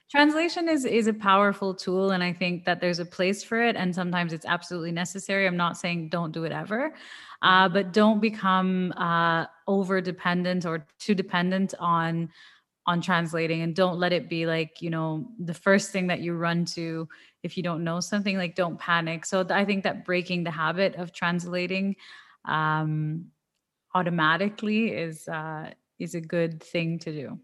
translation 0.10 0.70
is 0.70 0.86
is 0.86 1.08
a 1.08 1.13
powerful 1.13 1.74
tool 1.74 2.12
and 2.12 2.24
i 2.24 2.32
think 2.32 2.63
that 2.65 2.80
there's 2.80 3.00
a 3.00 3.06
place 3.06 3.43
for 3.43 3.62
it 3.62 3.76
and 3.76 3.93
sometimes 3.93 4.34
it's 4.34 4.46
absolutely 4.46 4.91
necessary. 4.91 5.46
I'm 5.46 5.58
not 5.58 5.78
saying 5.78 6.10
don't 6.10 6.32
do 6.32 6.43
it 6.46 6.52
ever 6.52 6.93
uh, 7.41 7.70
but 7.70 7.93
don't 7.93 8.20
become 8.20 8.91
uh, 8.93 9.46
over 9.67 10.02
dependent 10.02 10.65
or 10.65 10.88
too 11.00 11.13
dependent 11.13 11.74
on 11.80 12.30
on 12.88 13.02
translating 13.02 13.62
and 13.63 13.76
don't 13.76 14.00
let 14.00 14.13
it 14.13 14.30
be 14.30 14.46
like 14.46 14.82
you 14.82 14.89
know 14.89 15.28
the 15.39 15.54
first 15.54 15.91
thing 15.91 16.08
that 16.08 16.22
you 16.22 16.34
run 16.34 16.63
to 16.63 17.08
if 17.43 17.58
you 17.58 17.63
don't 17.63 17.84
know 17.84 18.00
something 18.00 18.38
like 18.38 18.56
don't 18.56 18.80
panic. 18.80 19.26
So 19.26 19.46
i 19.50 19.65
think 19.65 19.84
that 19.84 20.06
breaking 20.06 20.43
the 20.43 20.52
habit 20.52 20.96
of 20.96 21.12
translating 21.12 21.96
um, 22.46 23.26
automatically 23.93 24.91
is 24.91 25.28
uh, 25.28 25.72
is 26.00 26.15
a 26.15 26.22
good 26.22 26.63
thing 26.63 26.98
to 27.00 27.12
do. 27.12 27.39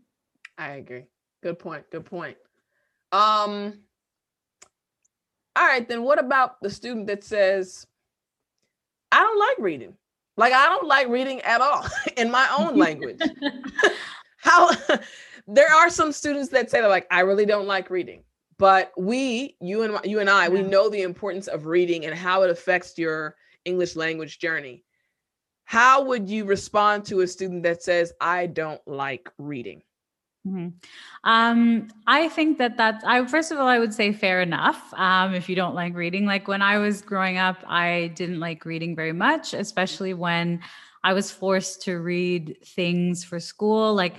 I 0.58 0.71
agree. 0.73 1.04
Good 1.41 1.60
point 1.60 1.84
good 1.91 2.06
point 2.06 2.38
um, 3.13 3.80
all 5.56 5.65
right, 5.65 5.88
then 5.88 6.04
what 6.04 6.19
about 6.19 6.60
the 6.62 6.69
student 6.69 7.08
that 7.08 7.23
says, 7.23 7.86
I 9.12 9.19
don't 9.19 9.39
like 9.39 9.58
reading? 9.60 9.95
Like, 10.36 10.52
I 10.52 10.65
don't 10.65 10.88
like 10.88 11.08
reading 11.10 11.39
at 11.41 11.62
all 11.62 11.86
in 12.17 12.32
my 12.32 12.47
own 12.58 12.76
language. 12.78 13.21
How 14.38 14.71
there 15.47 15.71
are 15.71 15.89
some 15.89 16.12
students 16.12 16.49
that 16.49 16.71
say, 16.71 16.82
they're 16.82 16.89
like, 16.89 17.08
I 17.12 17.19
really 17.19 17.45
don't 17.45 17.67
like 17.67 17.89
reading. 17.89 18.23
But 18.58 18.91
we, 18.97 19.58
you 19.62 19.84
and 19.84 19.99
you 20.06 20.19
and 20.19 20.30
I, 20.30 20.49
we 20.49 20.62
know 20.62 20.89
the 20.89 21.02
importance 21.02 21.47
of 21.47 21.65
reading 21.65 22.06
and 22.06 22.15
how 22.15 22.43
it 22.43 22.49
affects 22.49 22.97
your 22.97 23.36
English 23.65 23.95
language 23.95 24.39
journey. 24.39 24.84
How 25.65 26.04
would 26.04 26.30
you 26.30 26.45
respond 26.45 27.06
to 27.06 27.21
a 27.21 27.28
student 27.28 27.63
that 27.63 27.84
says, 27.84 28.13
I 28.21 28.47
don't 28.47 28.82
like 28.88 29.30
reading? 29.38 29.82
Mm-hmm. 30.45 30.69
Um, 31.23 31.88
I 32.06 32.27
think 32.27 32.58
that 32.58 32.75
that's, 32.75 33.03
I, 33.06 33.25
first 33.25 33.51
of 33.51 33.60
all, 33.60 33.67
I 33.67 33.79
would 33.79 33.93
say 33.93 34.12
fair 34.12 34.41
enough. 34.41 34.93
Um, 34.93 35.34
if 35.34 35.47
you 35.47 35.56
don't 35.56 35.73
like 35.73 35.95
reading, 35.95 36.25
like 36.25 36.47
when 36.47 36.62
I 36.62 36.79
was 36.79 37.01
growing 37.01 37.38
up, 37.38 37.58
I 37.65 38.12
didn't 38.15 38.39
like 38.39 38.65
reading 38.65 38.95
very 38.95 39.13
much, 39.13 39.53
especially 39.53 40.13
when 40.13 40.60
I 41.03 41.13
was 41.13 41.32
forced 41.32 41.82
to 41.84 41.99
read 41.99 42.58
things 42.65 43.23
for 43.23 43.39
school. 43.39 43.93
Like 43.93 44.15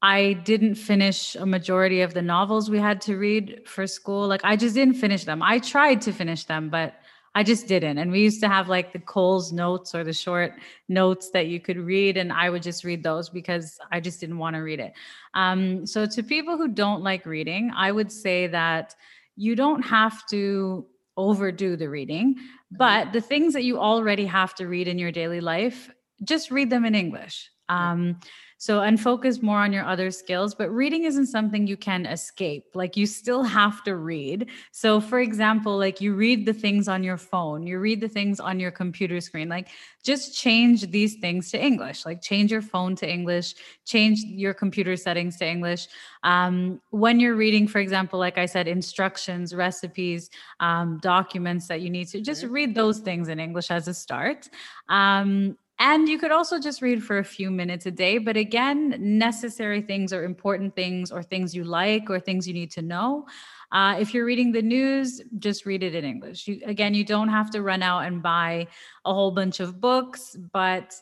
I 0.00 0.34
didn't 0.34 0.76
finish 0.76 1.34
a 1.34 1.44
majority 1.44 2.02
of 2.02 2.14
the 2.14 2.22
novels 2.22 2.70
we 2.70 2.78
had 2.78 3.00
to 3.02 3.16
read 3.16 3.62
for 3.66 3.86
school. 3.86 4.28
Like 4.28 4.42
I 4.44 4.54
just 4.54 4.74
didn't 4.74 4.94
finish 4.94 5.24
them. 5.24 5.42
I 5.42 5.58
tried 5.58 6.02
to 6.02 6.12
finish 6.12 6.44
them, 6.44 6.70
but 6.70 6.94
I 7.38 7.44
just 7.44 7.68
didn't. 7.68 7.98
And 7.98 8.10
we 8.10 8.18
used 8.18 8.40
to 8.40 8.48
have 8.48 8.68
like 8.68 8.92
the 8.92 8.98
Coles 8.98 9.52
notes 9.52 9.94
or 9.94 10.02
the 10.02 10.12
short 10.12 10.54
notes 10.88 11.30
that 11.30 11.46
you 11.46 11.60
could 11.60 11.76
read, 11.76 12.16
and 12.16 12.32
I 12.32 12.50
would 12.50 12.64
just 12.64 12.82
read 12.82 13.04
those 13.04 13.28
because 13.28 13.78
I 13.92 14.00
just 14.00 14.18
didn't 14.18 14.38
want 14.38 14.56
to 14.56 14.60
read 14.60 14.80
it. 14.80 14.92
Um, 15.34 15.86
so, 15.86 16.04
to 16.04 16.22
people 16.24 16.56
who 16.56 16.66
don't 16.66 17.04
like 17.04 17.24
reading, 17.26 17.70
I 17.76 17.92
would 17.92 18.10
say 18.10 18.48
that 18.48 18.96
you 19.36 19.54
don't 19.54 19.82
have 19.82 20.26
to 20.30 20.84
overdo 21.16 21.76
the 21.76 21.88
reading, 21.88 22.34
but 22.72 23.12
the 23.12 23.20
things 23.20 23.54
that 23.54 23.62
you 23.62 23.78
already 23.78 24.26
have 24.26 24.56
to 24.56 24.66
read 24.66 24.88
in 24.88 24.98
your 24.98 25.12
daily 25.12 25.40
life, 25.40 25.88
just 26.24 26.50
read 26.50 26.70
them 26.70 26.84
in 26.84 26.96
English. 26.96 27.48
Um, 27.68 28.18
so, 28.58 28.80
and 28.80 29.00
focus 29.00 29.40
more 29.40 29.58
on 29.58 29.72
your 29.72 29.84
other 29.84 30.10
skills. 30.10 30.52
But 30.52 30.68
reading 30.70 31.04
isn't 31.04 31.26
something 31.26 31.66
you 31.66 31.76
can 31.76 32.06
escape. 32.06 32.64
Like, 32.74 32.96
you 32.96 33.06
still 33.06 33.44
have 33.44 33.84
to 33.84 33.94
read. 33.94 34.50
So, 34.72 35.00
for 35.00 35.20
example, 35.20 35.78
like 35.78 36.00
you 36.00 36.14
read 36.14 36.44
the 36.44 36.52
things 36.52 36.88
on 36.88 37.04
your 37.04 37.16
phone, 37.16 37.66
you 37.66 37.78
read 37.78 38.00
the 38.00 38.08
things 38.08 38.40
on 38.40 38.58
your 38.58 38.72
computer 38.72 39.20
screen. 39.20 39.48
Like, 39.48 39.68
just 40.02 40.36
change 40.36 40.90
these 40.90 41.16
things 41.16 41.50
to 41.52 41.64
English. 41.64 42.04
Like, 42.04 42.20
change 42.20 42.50
your 42.50 42.62
phone 42.62 42.96
to 42.96 43.08
English, 43.08 43.54
change 43.84 44.24
your 44.24 44.54
computer 44.54 44.96
settings 44.96 45.36
to 45.38 45.46
English. 45.46 45.86
Um, 46.24 46.80
when 46.90 47.20
you're 47.20 47.36
reading, 47.36 47.68
for 47.68 47.78
example, 47.78 48.18
like 48.18 48.38
I 48.38 48.46
said, 48.46 48.66
instructions, 48.66 49.54
recipes, 49.54 50.30
um, 50.58 50.98
documents 51.00 51.68
that 51.68 51.80
you 51.80 51.90
need 51.90 52.08
to 52.08 52.20
just 52.20 52.42
read 52.44 52.74
those 52.74 52.98
things 52.98 53.28
in 53.28 53.38
English 53.38 53.70
as 53.70 53.86
a 53.86 53.94
start. 53.94 54.48
Um, 54.88 55.56
and 55.78 56.08
you 56.08 56.18
could 56.18 56.32
also 56.32 56.58
just 56.58 56.82
read 56.82 57.02
for 57.02 57.18
a 57.18 57.24
few 57.24 57.50
minutes 57.50 57.86
a 57.86 57.90
day. 57.90 58.18
But 58.18 58.36
again, 58.36 58.96
necessary 58.98 59.80
things 59.80 60.12
or 60.12 60.24
important 60.24 60.74
things 60.74 61.12
or 61.12 61.22
things 61.22 61.54
you 61.54 61.64
like 61.64 62.10
or 62.10 62.18
things 62.18 62.48
you 62.48 62.54
need 62.54 62.72
to 62.72 62.82
know. 62.82 63.26
Uh, 63.70 63.96
if 64.00 64.12
you're 64.12 64.24
reading 64.24 64.50
the 64.50 64.62
news, 64.62 65.20
just 65.38 65.66
read 65.66 65.82
it 65.82 65.94
in 65.94 66.04
English. 66.04 66.48
You, 66.48 66.60
again, 66.64 66.94
you 66.94 67.04
don't 67.04 67.28
have 67.28 67.50
to 67.50 67.62
run 67.62 67.82
out 67.82 68.00
and 68.06 68.22
buy 68.22 68.66
a 69.04 69.14
whole 69.14 69.30
bunch 69.30 69.60
of 69.60 69.80
books, 69.80 70.36
but 70.52 70.94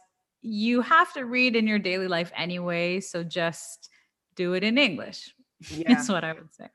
you 0.43 0.83
have 0.83 1.13
to 1.15 1.25
read 1.25 1.57
in 1.57 1.67
your 1.67 1.79
daily 1.79 2.09
life 2.09 2.31
anyway. 2.37 3.01
So 3.01 3.25
just 3.25 3.89
do 4.35 4.55
it 4.55 4.65
in 4.65 4.79
English. 4.79 5.33
Yeah. 5.71 5.95
That's 5.95 6.11
what 6.11 6.23
I 6.23 6.35
would 6.35 6.55
say. 6.55 6.69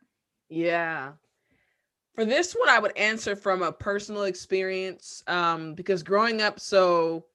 Yeah. 0.49 1.11
For 2.15 2.25
this 2.25 2.53
one, 2.53 2.67
I 2.67 2.79
would 2.79 2.97
answer 2.97 3.35
from 3.35 3.61
a 3.61 3.71
personal 3.71 4.23
experience 4.23 5.21
um, 5.27 5.75
because 5.75 6.01
growing 6.01 6.41
up, 6.41 6.59
so 6.59 7.25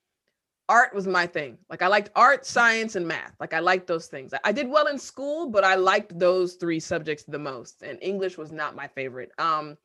art 0.68 0.94
was 0.94 1.06
my 1.06 1.26
thing. 1.26 1.58
Like 1.70 1.82
I 1.82 1.86
liked 1.86 2.10
art, 2.16 2.44
science, 2.44 2.96
and 2.96 3.06
math. 3.06 3.34
Like 3.40 3.54
I 3.54 3.60
liked 3.60 3.86
those 3.86 4.06
things. 4.06 4.32
I 4.44 4.52
did 4.52 4.68
well 4.68 4.86
in 4.86 4.98
school, 4.98 5.48
but 5.48 5.64
I 5.64 5.74
liked 5.74 6.18
those 6.18 6.54
three 6.54 6.80
subjects 6.80 7.24
the 7.24 7.38
most. 7.38 7.82
And 7.82 7.98
English 8.02 8.36
was 8.36 8.52
not 8.52 8.76
my 8.76 8.88
favorite. 8.88 9.30
Um, 9.38 9.76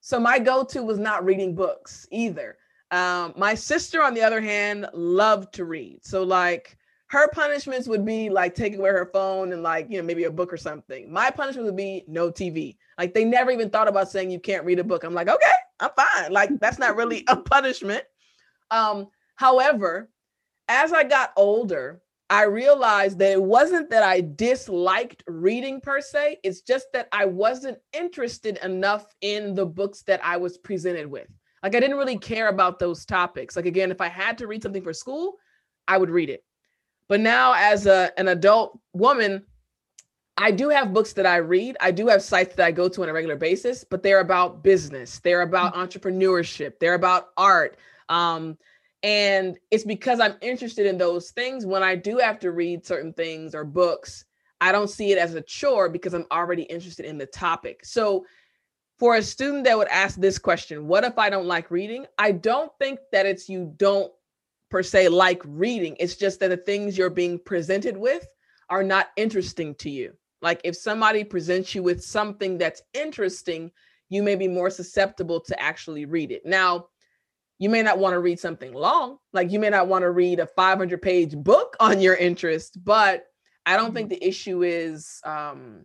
so 0.00 0.18
my 0.18 0.38
go-to 0.38 0.82
was 0.82 0.98
not 0.98 1.24
reading 1.24 1.54
books 1.54 2.06
either. 2.10 2.56
Um, 2.90 3.34
my 3.36 3.54
sister, 3.54 4.02
on 4.02 4.14
the 4.14 4.22
other 4.22 4.40
hand, 4.40 4.88
loved 4.94 5.52
to 5.54 5.64
read. 5.64 6.04
So 6.04 6.22
like 6.22 6.78
her 7.10 7.28
punishments 7.32 7.88
would 7.88 8.04
be 8.04 8.30
like 8.30 8.54
taking 8.54 8.78
away 8.78 8.90
her 8.90 9.10
phone 9.12 9.52
and 9.52 9.62
like 9.62 9.86
you 9.90 9.98
know 9.98 10.04
maybe 10.04 10.24
a 10.24 10.30
book 10.30 10.52
or 10.52 10.56
something 10.56 11.12
my 11.12 11.28
punishment 11.28 11.66
would 11.66 11.76
be 11.76 12.04
no 12.06 12.30
tv 12.30 12.76
like 12.98 13.12
they 13.12 13.24
never 13.24 13.50
even 13.50 13.68
thought 13.68 13.88
about 13.88 14.08
saying 14.08 14.30
you 14.30 14.38
can't 14.38 14.64
read 14.64 14.78
a 14.78 14.84
book 14.84 15.02
i'm 15.02 15.12
like 15.12 15.28
okay 15.28 15.52
i'm 15.80 15.90
fine 15.96 16.32
like 16.32 16.50
that's 16.60 16.78
not 16.78 16.96
really 16.96 17.24
a 17.28 17.36
punishment 17.36 18.04
um 18.70 19.08
however 19.34 20.08
as 20.70 20.92
i 20.92 21.04
got 21.04 21.32
older 21.36 22.00
i 22.30 22.44
realized 22.44 23.18
that 23.18 23.32
it 23.32 23.42
wasn't 23.42 23.90
that 23.90 24.02
i 24.02 24.20
disliked 24.20 25.22
reading 25.26 25.80
per 25.80 26.00
se 26.00 26.38
it's 26.42 26.62
just 26.62 26.86
that 26.92 27.08
i 27.12 27.24
wasn't 27.24 27.76
interested 27.92 28.58
enough 28.62 29.14
in 29.20 29.54
the 29.54 29.66
books 29.66 30.02
that 30.02 30.24
i 30.24 30.36
was 30.36 30.56
presented 30.56 31.06
with 31.06 31.28
like 31.62 31.74
i 31.74 31.80
didn't 31.80 31.98
really 31.98 32.18
care 32.18 32.48
about 32.48 32.78
those 32.78 33.04
topics 33.04 33.56
like 33.56 33.66
again 33.66 33.90
if 33.90 34.00
i 34.00 34.08
had 34.08 34.38
to 34.38 34.46
read 34.46 34.62
something 34.62 34.82
for 34.82 34.94
school 34.94 35.36
i 35.86 35.98
would 35.98 36.10
read 36.10 36.30
it 36.30 36.42
but 37.10 37.18
now, 37.18 37.54
as 37.56 37.86
a, 37.86 38.12
an 38.16 38.28
adult 38.28 38.78
woman, 38.92 39.42
I 40.36 40.52
do 40.52 40.68
have 40.68 40.94
books 40.94 41.12
that 41.14 41.26
I 41.26 41.38
read. 41.38 41.76
I 41.80 41.90
do 41.90 42.06
have 42.06 42.22
sites 42.22 42.54
that 42.54 42.64
I 42.64 42.70
go 42.70 42.88
to 42.88 43.02
on 43.02 43.08
a 43.08 43.12
regular 43.12 43.34
basis, 43.34 43.82
but 43.82 44.04
they're 44.04 44.20
about 44.20 44.62
business, 44.62 45.18
they're 45.18 45.42
about 45.42 45.74
mm-hmm. 45.74 45.82
entrepreneurship, 45.82 46.74
they're 46.78 46.94
about 46.94 47.30
art. 47.36 47.78
Um, 48.08 48.56
and 49.02 49.58
it's 49.70 49.84
because 49.84 50.20
I'm 50.20 50.36
interested 50.40 50.86
in 50.86 50.98
those 50.98 51.30
things. 51.30 51.64
When 51.64 51.82
I 51.82 51.94
do 51.94 52.18
have 52.18 52.38
to 52.40 52.52
read 52.52 52.84
certain 52.84 53.12
things 53.12 53.54
or 53.54 53.64
books, 53.64 54.24
I 54.60 54.72
don't 54.72 54.90
see 54.90 55.12
it 55.12 55.18
as 55.18 55.34
a 55.34 55.40
chore 55.40 55.88
because 55.88 56.12
I'm 56.12 56.26
already 56.30 56.62
interested 56.64 57.06
in 57.06 57.16
the 57.16 57.26
topic. 57.26 57.84
So, 57.84 58.26
for 58.98 59.16
a 59.16 59.22
student 59.22 59.64
that 59.64 59.78
would 59.78 59.88
ask 59.88 60.20
this 60.20 60.38
question, 60.38 60.86
what 60.86 61.04
if 61.04 61.18
I 61.18 61.30
don't 61.30 61.46
like 61.46 61.70
reading? 61.70 62.04
I 62.18 62.32
don't 62.32 62.70
think 62.78 62.98
that 63.12 63.24
it's 63.24 63.48
you 63.48 63.72
don't 63.78 64.12
per 64.70 64.82
se 64.82 65.08
like 65.08 65.40
reading. 65.46 65.96
It's 65.98 66.16
just 66.16 66.38
that 66.40 66.48
the 66.48 66.58
things 66.58 66.98
you're 66.98 67.08
being 67.08 67.38
presented 67.38 67.96
with 67.96 68.28
are 68.68 68.82
not 68.82 69.08
interesting 69.16 69.74
to 69.76 69.88
you. 69.88 70.12
Like 70.42 70.60
if 70.64 70.76
somebody 70.76 71.24
presents 71.24 71.74
you 71.74 71.82
with 71.82 72.04
something 72.04 72.58
that's 72.58 72.82
interesting, 72.92 73.72
you 74.10 74.22
may 74.22 74.34
be 74.34 74.48
more 74.48 74.68
susceptible 74.68 75.40
to 75.40 75.60
actually 75.60 76.04
read 76.04 76.30
it. 76.30 76.44
Now, 76.44 76.88
you 77.60 77.68
may 77.68 77.82
not 77.82 77.98
want 77.98 78.14
to 78.14 78.18
read 78.18 78.40
something 78.40 78.72
long, 78.72 79.18
like 79.34 79.52
you 79.52 79.60
may 79.60 79.68
not 79.68 79.86
want 79.86 80.02
to 80.02 80.10
read 80.10 80.40
a 80.40 80.46
500 80.46 81.00
page 81.00 81.36
book 81.36 81.76
on 81.78 82.00
your 82.00 82.16
interest, 82.16 82.82
but 82.82 83.26
I 83.66 83.76
don't 83.76 83.94
think 83.94 84.10
mm-hmm. 84.10 84.18
the 84.18 84.26
issue 84.26 84.62
is 84.62 85.20
um, 85.24 85.84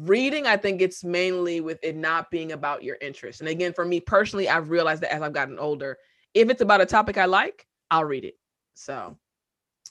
reading. 0.00 0.48
I 0.48 0.56
think 0.56 0.82
it's 0.82 1.04
mainly 1.04 1.60
with 1.60 1.78
it 1.84 1.96
not 1.96 2.32
being 2.32 2.50
about 2.50 2.82
your 2.82 2.98
interest. 3.00 3.40
And 3.40 3.48
again, 3.48 3.72
for 3.72 3.84
me 3.84 4.00
personally, 4.00 4.48
I've 4.48 4.68
realized 4.68 5.02
that 5.02 5.14
as 5.14 5.22
I've 5.22 5.32
gotten 5.32 5.58
older, 5.60 5.98
if 6.34 6.50
it's 6.50 6.62
about 6.62 6.80
a 6.80 6.86
topic 6.86 7.16
I 7.16 7.26
like, 7.26 7.64
I'll 7.92 8.04
read 8.04 8.24
it. 8.24 8.34
So 8.74 9.16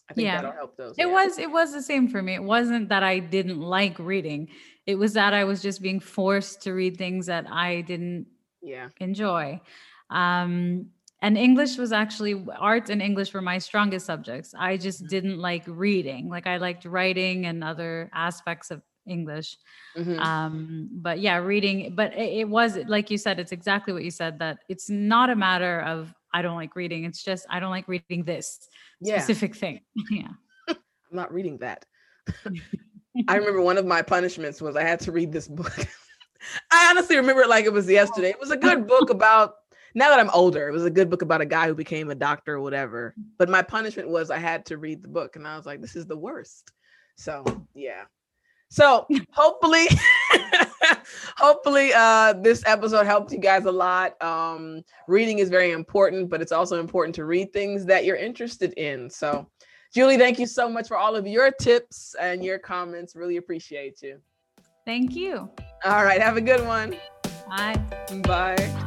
I 0.09 0.13
think 0.13 0.25
yeah. 0.25 0.41
that'll 0.41 0.51
help 0.51 0.75
those. 0.75 0.97
It 0.97 1.07
yeah. 1.07 1.13
was 1.13 1.37
it 1.39 1.49
was 1.49 1.71
the 1.71 1.81
same 1.81 2.09
for 2.09 2.21
me. 2.21 2.33
It 2.33 2.43
wasn't 2.43 2.89
that 2.89 3.01
I 3.01 3.19
didn't 3.19 3.61
like 3.61 3.97
reading. 3.97 4.49
It 4.85 4.95
was 4.95 5.13
that 5.13 5.33
I 5.33 5.45
was 5.45 5.61
just 5.61 5.81
being 5.81 6.01
forced 6.01 6.63
to 6.63 6.73
read 6.73 6.97
things 6.97 7.27
that 7.27 7.49
I 7.49 7.79
didn't 7.79 8.27
yeah 8.61 8.89
enjoy. 8.99 9.61
Um 10.09 10.87
and 11.21 11.37
English 11.37 11.77
was 11.77 11.91
actually 11.91 12.45
art 12.59 12.89
and 12.89 13.01
English 13.01 13.33
were 13.33 13.41
my 13.41 13.57
strongest 13.57 14.05
subjects. 14.05 14.53
I 14.57 14.77
just 14.77 14.99
mm-hmm. 14.99 15.09
didn't 15.09 15.39
like 15.39 15.63
reading. 15.65 16.29
Like 16.29 16.45
I 16.45 16.57
liked 16.57 16.85
writing 16.85 17.45
and 17.45 17.63
other 17.63 18.11
aspects 18.13 18.69
of 18.69 18.81
English. 19.07 19.57
Mm-hmm. 19.97 20.19
Um, 20.19 20.89
but 20.91 21.19
yeah, 21.19 21.37
reading, 21.37 21.93
but 21.95 22.13
it, 22.13 22.39
it, 22.39 22.49
was 22.49 22.77
like 22.87 23.09
you 23.09 23.17
said, 23.17 23.39
it's 23.39 23.51
exactly 23.51 23.93
what 23.93 24.03
you 24.03 24.11
said 24.11 24.39
that 24.39 24.59
it's 24.67 24.89
not 24.89 25.29
a 25.29 25.35
matter 25.35 25.81
of 25.81 26.13
I 26.33 26.41
don't 26.41 26.57
like 26.57 26.75
reading. 26.75 27.05
It's 27.05 27.23
just 27.23 27.45
I 27.49 27.59
don't 27.59 27.71
like 27.71 27.87
reading 27.87 28.23
this 28.23 28.67
yeah. 28.99 29.17
specific 29.17 29.55
thing. 29.55 29.81
yeah. 30.11 30.29
I'm 30.67 30.75
not 31.11 31.33
reading 31.33 31.57
that. 31.59 31.85
I 33.27 33.35
remember 33.35 33.61
one 33.61 33.77
of 33.77 33.85
my 33.85 34.01
punishments 34.01 34.61
was 34.61 34.75
I 34.75 34.83
had 34.83 34.99
to 35.01 35.11
read 35.11 35.31
this 35.31 35.47
book. 35.47 35.73
I 36.71 36.87
honestly 36.89 37.15
remember 37.15 37.43
it 37.43 37.49
like 37.49 37.65
it 37.65 37.73
was 37.73 37.89
yesterday. 37.89 38.29
It 38.29 38.39
was 38.39 38.51
a 38.51 38.57
good 38.57 38.85
book 38.85 39.09
about 39.09 39.55
now 39.95 40.09
that 40.09 40.19
I'm 40.19 40.29
older, 40.31 40.67
it 40.67 40.73
was 40.73 40.85
a 40.85 40.91
good 40.91 41.09
book 41.09 41.21
about 41.21 41.41
a 41.41 41.45
guy 41.45 41.67
who 41.67 41.73
became 41.73 42.11
a 42.11 42.15
doctor 42.15 42.55
or 42.55 42.61
whatever. 42.61 43.15
But 43.37 43.49
my 43.49 43.61
punishment 43.61 44.09
was 44.09 44.29
I 44.29 44.37
had 44.37 44.65
to 44.67 44.77
read 44.77 45.01
the 45.01 45.07
book 45.07 45.37
and 45.37 45.47
I 45.47 45.55
was 45.55 45.65
like, 45.65 45.81
this 45.81 45.95
is 45.95 46.05
the 46.05 46.17
worst. 46.17 46.71
So 47.15 47.43
yeah. 47.73 48.03
So 48.69 49.07
hopefully, 49.31 49.87
hopefully, 51.37 51.93
uh, 51.95 52.33
this 52.33 52.61
episode 52.65 53.05
helped 53.05 53.31
you 53.31 53.39
guys 53.39 53.65
a 53.65 53.71
lot. 53.71 54.21
Um, 54.21 54.81
reading 55.07 55.39
is 55.39 55.49
very 55.49 55.71
important, 55.71 56.29
but 56.29 56.41
it's 56.41 56.51
also 56.51 56.79
important 56.79 57.15
to 57.15 57.25
read 57.25 57.53
things 57.53 57.85
that 57.85 58.03
you're 58.03 58.17
interested 58.17 58.73
in. 58.73 59.09
So, 59.09 59.49
Julie, 59.93 60.17
thank 60.17 60.39
you 60.39 60.45
so 60.45 60.67
much 60.67 60.89
for 60.89 60.97
all 60.97 61.15
of 61.15 61.25
your 61.25 61.51
tips 61.51 62.15
and 62.19 62.43
your 62.43 62.59
comments. 62.59 63.15
Really 63.15 63.37
appreciate 63.37 64.01
you. 64.01 64.19
Thank 64.85 65.15
you. 65.15 65.49
All 65.85 66.03
right. 66.03 66.21
Have 66.21 66.35
a 66.35 66.41
good 66.41 66.65
one. 66.65 66.97
Bye. 67.47 67.81
Bye. 68.23 68.84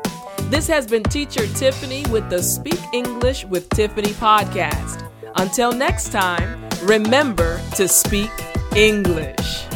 This 0.50 0.66
has 0.68 0.86
been 0.86 1.02
Teacher 1.02 1.42
Tiffani 1.42 2.08
with 2.08 2.30
the 2.30 2.42
Speak 2.42 2.80
English 2.94 3.44
with 3.44 3.68
Tiffani 3.68 4.12
podcast. 4.14 5.06
Until 5.36 5.72
next 5.72 6.10
time, 6.10 6.66
remember 6.84 7.60
to 7.76 7.86
speak 7.86 8.30
English. 8.74 9.67